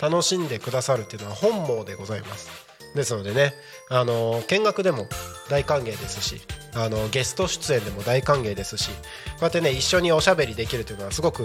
[0.00, 2.61] 楽しんでくださるっていうのは本望でございます。
[2.94, 3.54] ですのでね
[3.88, 5.06] あの見学でも
[5.48, 6.40] 大歓迎ですし
[6.74, 8.96] あのゲスト出演でも大歓迎ですしこ
[9.40, 11.44] うやってね一緒におしゃべりできるというのはすごく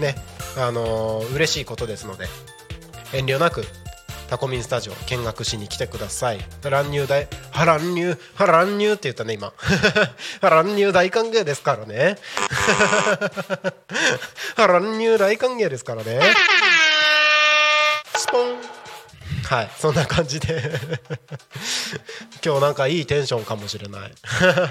[0.00, 0.14] ね
[0.56, 2.26] あの嬉しいことですので
[3.12, 3.62] 遠慮なく
[4.32, 6.38] タコミンスタジオ見学しに来てください。
[6.64, 9.52] 乱入大乱入乱入って言ったね今。
[10.40, 12.16] 乱入大歓迎ですからね。
[14.56, 16.18] 乱入大歓迎ですからね。
[19.52, 19.70] はい。
[19.76, 20.62] そんな感じで。
[22.42, 24.12] 今日なんかいいテンションかもしれない。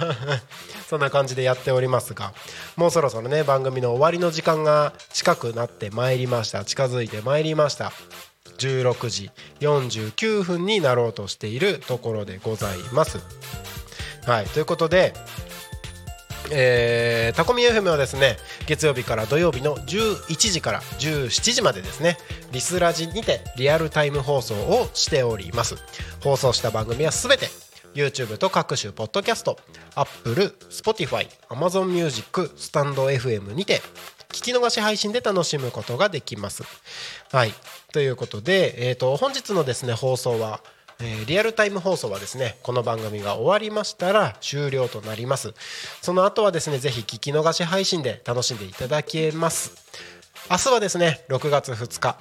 [0.90, 2.34] そんな感じでやっておりますが
[2.76, 6.66] もうそろそろね番組の終わりの時間が近くなってまいりました。
[6.66, 7.94] 近づいてまいりました。
[8.58, 13.20] 16時49分になろうとしているところでございます。
[14.26, 14.46] はい。
[14.48, 15.14] ということで
[16.50, 18.38] えー、タコミ FM はですね
[18.68, 22.18] 月曜日から土曜日の11時から17時までですね
[22.52, 25.76] リスラジにてリアルタイム放送をしております。
[26.24, 27.48] 放送した番組はすべて
[27.94, 29.58] YouTube と各種ポッドキャスト
[29.96, 33.82] Apple、Spotify、Amazon Music、スタンド FM にて
[34.30, 36.64] 聞き逃し配信で楽しむことができます。
[37.32, 37.54] はい。
[37.92, 40.62] ということで、えーと、本日のですね放送は
[41.04, 45.54] えー、リアルタイム放送はですねこの番組が終わりましたら終了となります。
[46.02, 49.74] その後はですねぜひ聞き逃し配信で楽しんでいただけます。
[50.50, 52.18] 明日はですね6月2日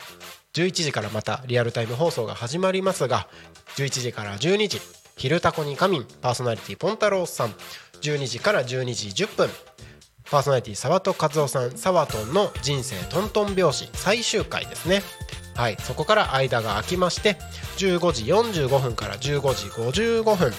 [0.55, 3.29] 11時からまたリアルタイム放送が始まりますが
[3.77, 4.81] 11時から12時
[5.17, 7.55] 「昼タコに仮眠」パーソナリティポンタローさん
[8.01, 9.51] 12時から12時10分
[10.31, 15.03] パーソナリティ沢戸和夫さんサワトンの人生トントン拍子最終回ですね。
[15.61, 17.37] はいそこから間が空きまして
[17.77, 18.25] 15時
[18.65, 20.53] 45分から15時55分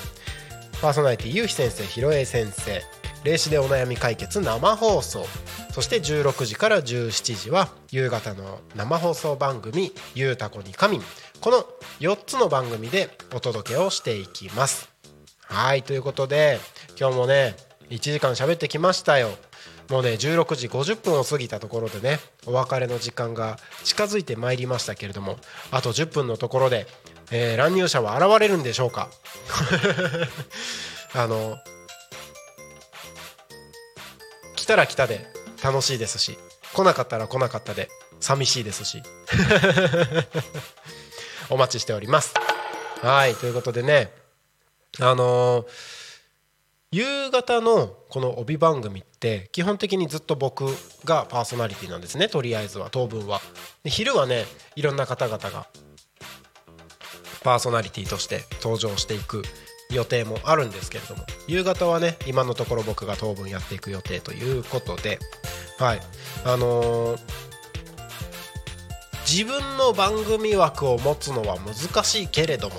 [0.80, 2.84] パーソナリティゆうひ先生ひろえ先生
[3.24, 5.26] 霊視でお悩み解決生放送
[5.72, 11.02] そして16時から17時は夕方の生放送番組「ゆうたこに神」
[11.42, 11.66] この
[12.00, 14.88] 4つの番組でお届けをしていきます。
[15.42, 16.60] はいということで
[17.00, 17.56] 今日もね
[17.90, 19.32] 1時間喋ってきましたよ。
[19.92, 25.36] もうね16時50分を過ぎたところでねお別れの時間が近づいてまいりましたけれども
[25.70, 26.88] あと10分のところで、
[27.30, 29.10] えー乱入者は現れるんでしょうか？
[31.14, 31.58] あの
[34.56, 35.28] 来たら来たで
[35.62, 36.38] 楽しいですし
[36.74, 37.90] 来なかったら来なかったで
[38.22, 39.04] 寂しいですし。
[41.50, 42.34] お待ちしております。
[43.02, 44.14] はいということでね
[45.02, 45.68] あのー
[46.94, 49.11] 夕方のこの帯番組って
[49.52, 50.66] 基本的にずっと僕
[51.06, 53.40] がパーソナリティなんですねとりあえずは当分は。
[53.84, 54.46] で昼はね
[54.76, 55.68] いろんな方々が
[57.44, 59.44] パーソナリティとして登場していく
[59.92, 65.20] 予定もあるんですけれども夕方はね今のところ僕が当分やっていく予定ということで
[65.78, 66.00] はい。
[66.46, 67.52] あのー
[69.32, 72.76] 自分の番組枠を持つのは難しいけれども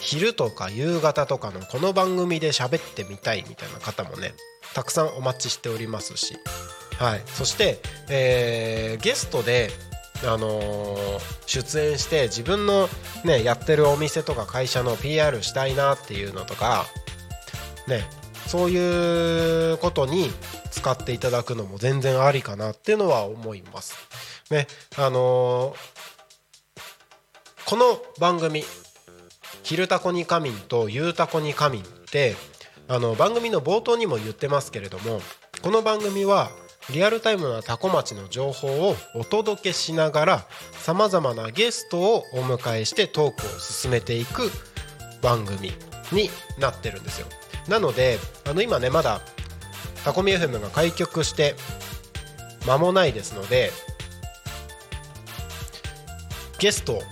[0.00, 4.34] 昼とか夕方とかのこの番組で喋ってみたいみたいな方もね
[4.76, 6.36] たくさんお待ちしておりますし、
[6.98, 9.70] はい、そして、えーゲストで、
[10.22, 12.90] あのー出演して自分の、
[13.24, 16.84] ね、やってるお店とか会社の PR したいなっていうのとか、
[17.88, 18.02] ね、
[18.46, 20.30] そういうことに
[20.70, 23.96] 使っていただくのも全然ありかなっていうのは思います。
[24.50, 24.66] ね
[24.98, 25.76] あのー
[27.64, 28.62] この番組
[29.64, 32.36] 「昼タコに仮眠」と「夕タコに仮眠」って
[32.88, 35.20] あの番組の冒頭にも言ってますけれども
[35.60, 36.50] この番組は
[36.90, 44.52] リアルタイムなタコ町の情報をお届けしながらさまざまなゲストをお迎えしてトークを進めていく
[45.20, 45.72] 番組
[46.12, 46.30] に
[46.60, 47.26] なってるんですよ。
[47.68, 48.18] なので
[48.48, 49.20] あの今ねまだ
[50.04, 51.56] タコミ FM が開局して
[52.66, 53.72] 間もないですので
[56.60, 57.02] ゲストを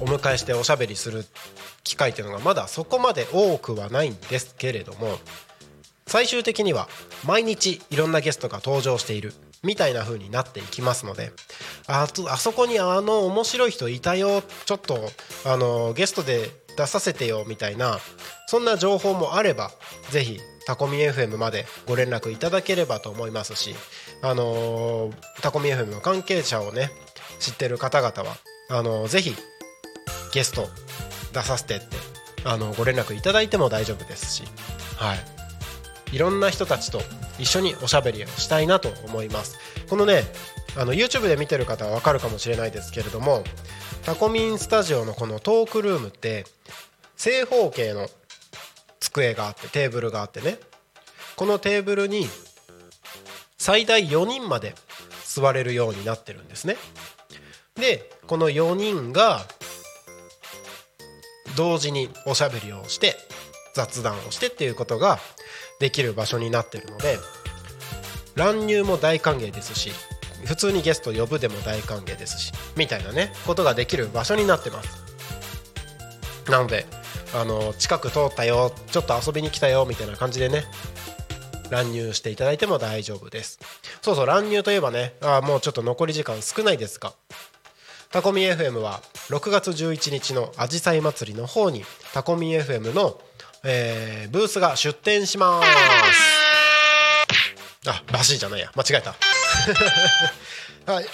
[0.00, 1.24] お迎えしておしゃべりする
[1.84, 5.18] 機会っていうのがまだそこまで多くはないんですけれども
[6.06, 6.88] 最終的には
[7.26, 9.32] 毎日いろんなゲストが登場している
[9.62, 11.32] みたいな風になっていきますので
[11.86, 14.98] ああそこにあの面白い人いたよちょっと
[15.46, 17.98] あのゲストで出させてよみたいな
[18.46, 19.70] そんな情報もあれば
[20.10, 23.74] ぜひタコミ FM までご連絡いただければと思いますし
[24.22, 25.12] あの
[25.42, 26.90] タコミ FM の関係者をね
[27.38, 28.36] 知ってる方々は
[28.70, 29.34] あのぜひ
[30.32, 30.68] ゲスト
[31.34, 31.96] 出させてって
[32.44, 34.44] あのご連絡いただいても大丈夫ですし、
[34.96, 37.00] はい、いろんな人たちと
[37.38, 39.58] 一緒におしゃべりをしたいなと思います。
[39.88, 40.22] このね
[40.76, 43.44] あの YouTube で見てる方は分かるかもしれないですけれども
[44.04, 46.46] タコミンスタジオのこのトークルームって
[47.16, 48.08] 正方形の
[48.98, 50.58] 机があってテーブルがあってね
[51.36, 52.26] このテーブルに
[53.58, 54.74] 最大4人まで
[55.24, 56.76] 座れるようになってるんですね。
[57.76, 59.40] でこの4人が
[61.56, 63.16] 同時におしゃべりをして
[63.74, 65.18] 雑談をしてっていうことが
[65.80, 67.18] できる場所になってるので
[68.36, 69.90] 乱入も大歓迎ですし
[70.44, 75.04] 普通にゲスト呼ぶでも大歓迎ですしみたいなねことができる場所になってます。
[76.50, 76.86] なので
[77.34, 80.64] あの近く通ったよちょっと遊びに来たよみたいな感じでね
[81.70, 83.58] 乱入していただいても大丈夫です。
[84.02, 87.14] そうそう乱入といえばねあもうちょっと残り時間少ないですが
[88.14, 93.20] タコミ FM は6月11日のあじさい祭りの方にタコミ FM の、
[93.64, 95.68] えーブースが出店します。
[97.88, 98.70] あらしいじゃないや。
[98.76, 99.16] 間違えた。
[100.92, 101.06] はい。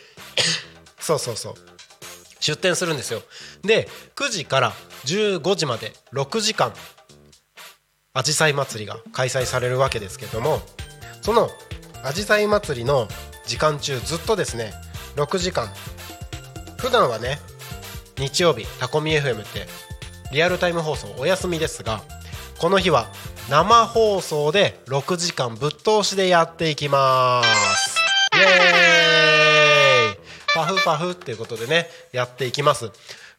[0.98, 1.54] そうそうそう。
[2.40, 3.22] 出店するんですよ。
[3.62, 4.72] で9時から
[5.04, 6.72] 15時まで6時間
[8.14, 10.62] あじさい祭りが開催されるわけですけども
[11.20, 11.50] その
[12.02, 13.08] あじさい祭りの
[13.44, 14.72] 時間中ずっとですね
[15.16, 15.70] 6時間
[16.84, 17.38] 普段はね
[18.18, 19.66] 日曜日タコミ FM って
[20.32, 22.02] リアルタイム放送お休みですが
[22.58, 23.06] この日は
[23.48, 27.98] 生放送で6時間ぶっ通しでやっていきます。
[28.36, 30.18] イエーイ！
[30.54, 32.90] パフパフっていうことでねやっていきます。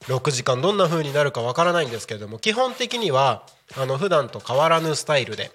[0.08, 3.43] 6時間どんな風になるかわからないんですけれども基本的には
[3.78, 5.52] あの普段と変わらぬスタイルで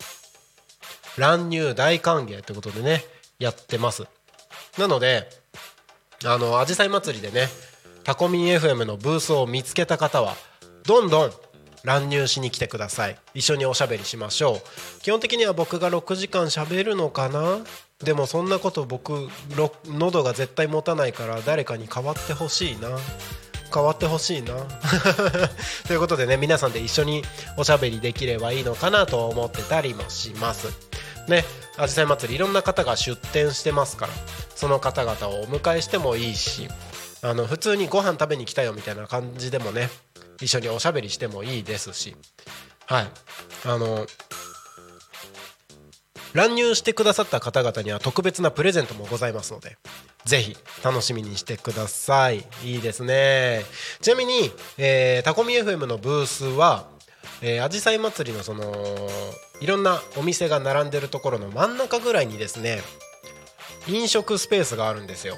[1.18, 3.02] 乱入大歓迎ということでね
[3.40, 4.06] やってます。
[4.78, 5.28] なので
[6.24, 7.48] あのアジサイ祭りでね
[8.04, 10.34] タコミン FM のブースを見つけた方は
[10.86, 11.30] どんどん
[11.84, 13.16] 乱入しに来てください。
[13.34, 15.00] 一緒におしゃべりしましょう。
[15.02, 17.58] 基本的には僕が6時間しゃべるのかな？
[18.02, 19.28] でもそんなこと僕
[19.86, 22.88] 喉が絶対持たないから誰かに代わってほしいな。
[23.72, 24.54] 変わってほしいな。
[25.86, 27.22] ということでね皆さんで一緒に
[27.56, 30.68] おしゃべりできればいいのかなと思ってたりもします。
[31.28, 31.44] ね
[31.76, 34.12] あじさい祭りいろんな方が出店してますから
[34.56, 36.68] その方々をお迎えしてもいいし。
[37.22, 39.88] あの普通にご飯食べに来たよみたいな感じでもね
[40.40, 42.16] 一緒におしゃべりしてもいいですし。
[42.86, 43.06] はい。
[43.66, 44.06] あの
[46.32, 49.78] 乱入してくださった方々には特別なプレゼントもございますので
[50.24, 52.44] ぜひ楽しみにしてください。
[52.64, 53.64] いいですね。
[54.00, 56.88] ちなみに、えー、タコミ FM のブースは
[57.42, 58.62] えー、紫陽花祭りのその
[59.60, 62.80] いろんなお店が並んでるところの真ん中ぐらいにですね
[63.88, 65.36] 飲食スペースがあるんですよ。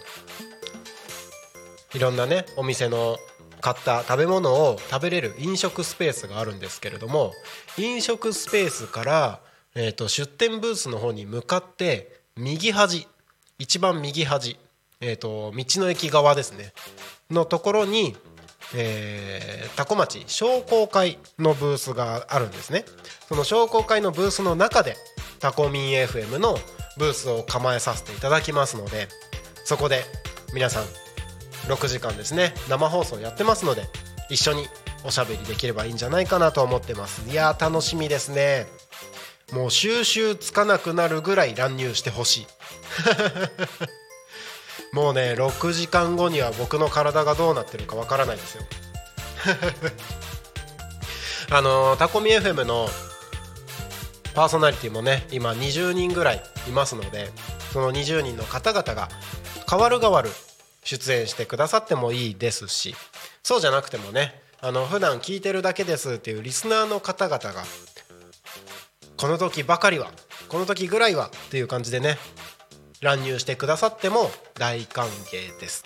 [1.95, 3.17] いろんなねお店の
[3.61, 7.33] 買った食べ物を食べれる飲食スペースがあるんですけれども
[7.79, 9.41] 飲食スペースから
[9.75, 13.09] えーと、出店ブースの方に向かって右端
[13.59, 14.59] 一番右端、
[15.01, 16.73] えーと、道の駅側ですね
[17.31, 18.15] のところに、
[18.75, 22.85] えー、タコ町商工会のブースがあるんですね。
[23.29, 24.97] その商工会のブースの中で
[25.41, 26.59] タコミン FM の
[26.99, 29.09] ブースを構えさせていただきますので
[29.65, 30.03] そこで
[30.53, 30.85] 皆さん
[31.69, 32.55] 6時間ですね。
[32.69, 33.83] 生放送やってますので
[34.31, 34.67] 一緒に
[35.05, 37.29] おしゃべりできればいいんじゃないかなと思ってます。
[37.29, 38.67] いや楽しみですね。
[39.53, 42.47] もう収集つかなくなるぐらい乱入してほしい。
[44.95, 48.65] もうね6時間後には僕の体がどうなってるかわからないですよ。
[51.51, 52.89] あのタコミ FM の
[54.35, 57.31] パーソナリティもね今20人ぐらいいますので
[57.73, 59.11] その20人の方々が
[59.69, 60.31] 代わる代わる
[60.85, 62.95] 出演してくださってもいいですし
[63.43, 67.65] そうじゃなくてもねあの普段聞いてるだけですっていうリスナーの方々が
[69.17, 70.11] この時ばかりは
[70.49, 72.17] この時ぐらいはっていう感じでね
[73.01, 75.85] 乱入してくださっても大歓迎です。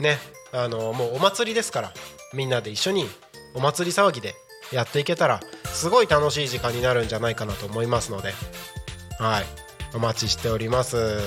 [0.00, 0.18] ね
[0.52, 1.92] あのもうお祭りですから
[2.34, 3.06] みんなで一緒に
[3.54, 4.34] お祭り騒ぎで
[4.72, 8.32] やっていけたらすごい楽しい時間になるんじゃないかなと思いますので
[9.18, 9.44] はい
[9.94, 11.20] お待ちしております。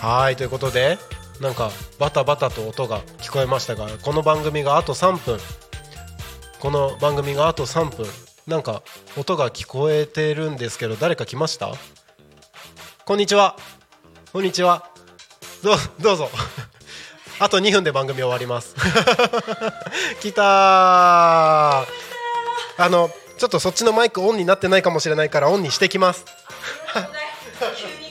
[0.00, 0.98] はいということで
[1.40, 5.38] なんかバタバタと音が聞こえましたがこの番組があと3分。
[6.58, 8.06] この番組があと3分。
[8.46, 8.82] なんか
[9.16, 11.72] 音が聞こえてるんですけど誰か来ました？
[13.04, 13.56] こんにちは。
[14.32, 14.90] こんにちは。
[15.62, 16.30] どどうぞ。
[17.38, 18.74] あと2分で番組終わります。
[20.20, 21.86] 来たあ
[22.78, 26.24] のちょっとそっちのマイクオンになってないかもしれないからオンにしてきます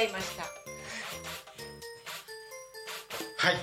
[0.00, 0.42] ゃいました
[3.38, 3.56] はい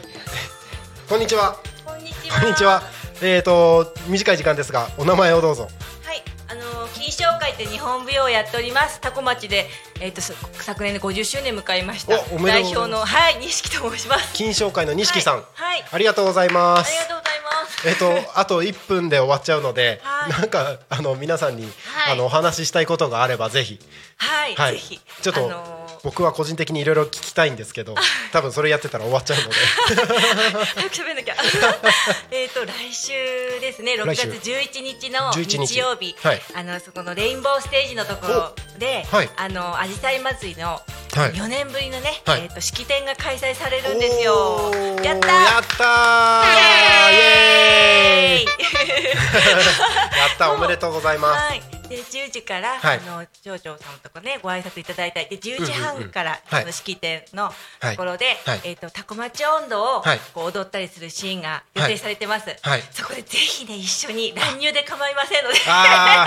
[1.07, 1.57] こんにちは。
[1.85, 2.39] こんにちは。
[2.41, 2.81] こんにちは。
[3.21, 5.69] えっ、ー、と短い時間ですがお名前をどうぞ。
[6.03, 6.61] はい、あの
[6.93, 8.99] 金賞会って日本舞踊をやっております。
[8.99, 9.67] タコ町で
[10.01, 12.17] えっ、ー、と昨年で50周年迎えました。
[12.43, 14.33] 代表のはい錦と申します。
[14.33, 16.89] 金賞会の錦さん、はい、はい、ありがとうございます。
[16.89, 17.87] ありがとうございます。
[17.87, 23.79] えっ、とあと1分で終わっちゃうので、はい、なんかあの皆さんに、はい、あのお話ししたいことがあればぜひ。
[24.17, 24.55] はい。
[24.55, 24.99] はい、ぜひ。
[25.21, 25.45] ちょっと。
[25.45, 27.95] あのー僕は個人的にいろいろ聞きたいんですけど
[28.31, 29.55] 多分それやってたら終わっちゃうので。
[30.75, 31.35] 早く喋んなきゃ。
[32.31, 33.13] えっと来週
[33.61, 33.93] ですね。
[33.93, 35.77] 6月11日の日。
[35.77, 40.81] 曜日、はい、あのそこのレインボーステージのところで、はい、あのアジサイ祭りの
[41.11, 44.71] 4年ぶりのね、はい、えーと、式典が開催されるんですよ。
[45.03, 46.43] やったやった
[47.11, 48.45] イエーイ。
[50.17, 51.49] やったおめでとうございます。
[51.49, 62.45] はいで10時から、はい、あの町長さんとかねご挨拶いただいたりで10時半から、うんうん、の式典のところで、はい、えっ、ー、とタコ町温度を、こう踊ったりするシーンが予定されてます。
[62.91, 66.25] そこでぜひね一緒に乱入で構いませんので、わ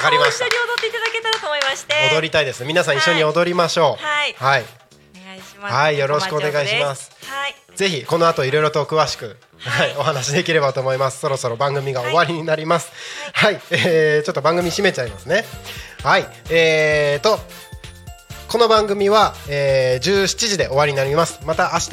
[0.00, 0.46] かりました。
[0.48, 1.94] 一緒に踊っていただけたらと思いまして。
[2.14, 2.64] 踊りたいです。
[2.64, 4.04] 皆さん一緒に踊りましょう。
[4.04, 4.34] はい。
[4.38, 4.87] はい。
[5.34, 5.74] いします。
[5.74, 7.10] はい、よろしくお願いします。
[7.26, 7.54] はい。
[7.74, 11.20] ぜひこの後いろいろと詳しく、はい、お話できればと思います。
[11.20, 12.92] そろそろ番組が終わりになります。
[13.32, 15.44] はい、はい、えー、ちょっと番組締めちゃいますね。
[16.02, 17.38] はい、えーと。
[18.48, 21.38] この番組は、えー、17時で終わりになります。
[21.44, 21.90] また明日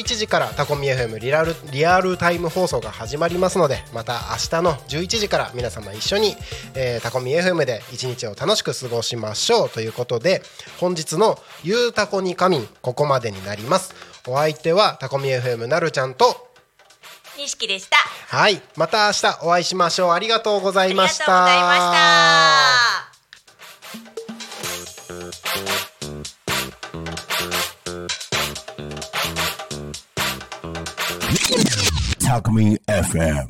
[0.00, 6.34] 11時からタコミ FM リアルリアルタイム放送が始まりますのでまた明日の11時から皆様一緒に、
[6.74, 10.40] えー、タコミ FM で一日を楽しく過ごしましょうということで
[10.80, 13.94] 本日の「ゆうたこに仮眠」ここまでになります。
[14.26, 16.48] お相手はタコミ FM なるちゃんと
[17.36, 17.98] 錦でした。
[18.34, 18.62] はい。
[18.76, 20.12] また明日お会いしましょう。
[20.12, 21.44] ありがとうございました。
[21.44, 23.07] ありがとうございました
[32.28, 33.48] Alchemy FM.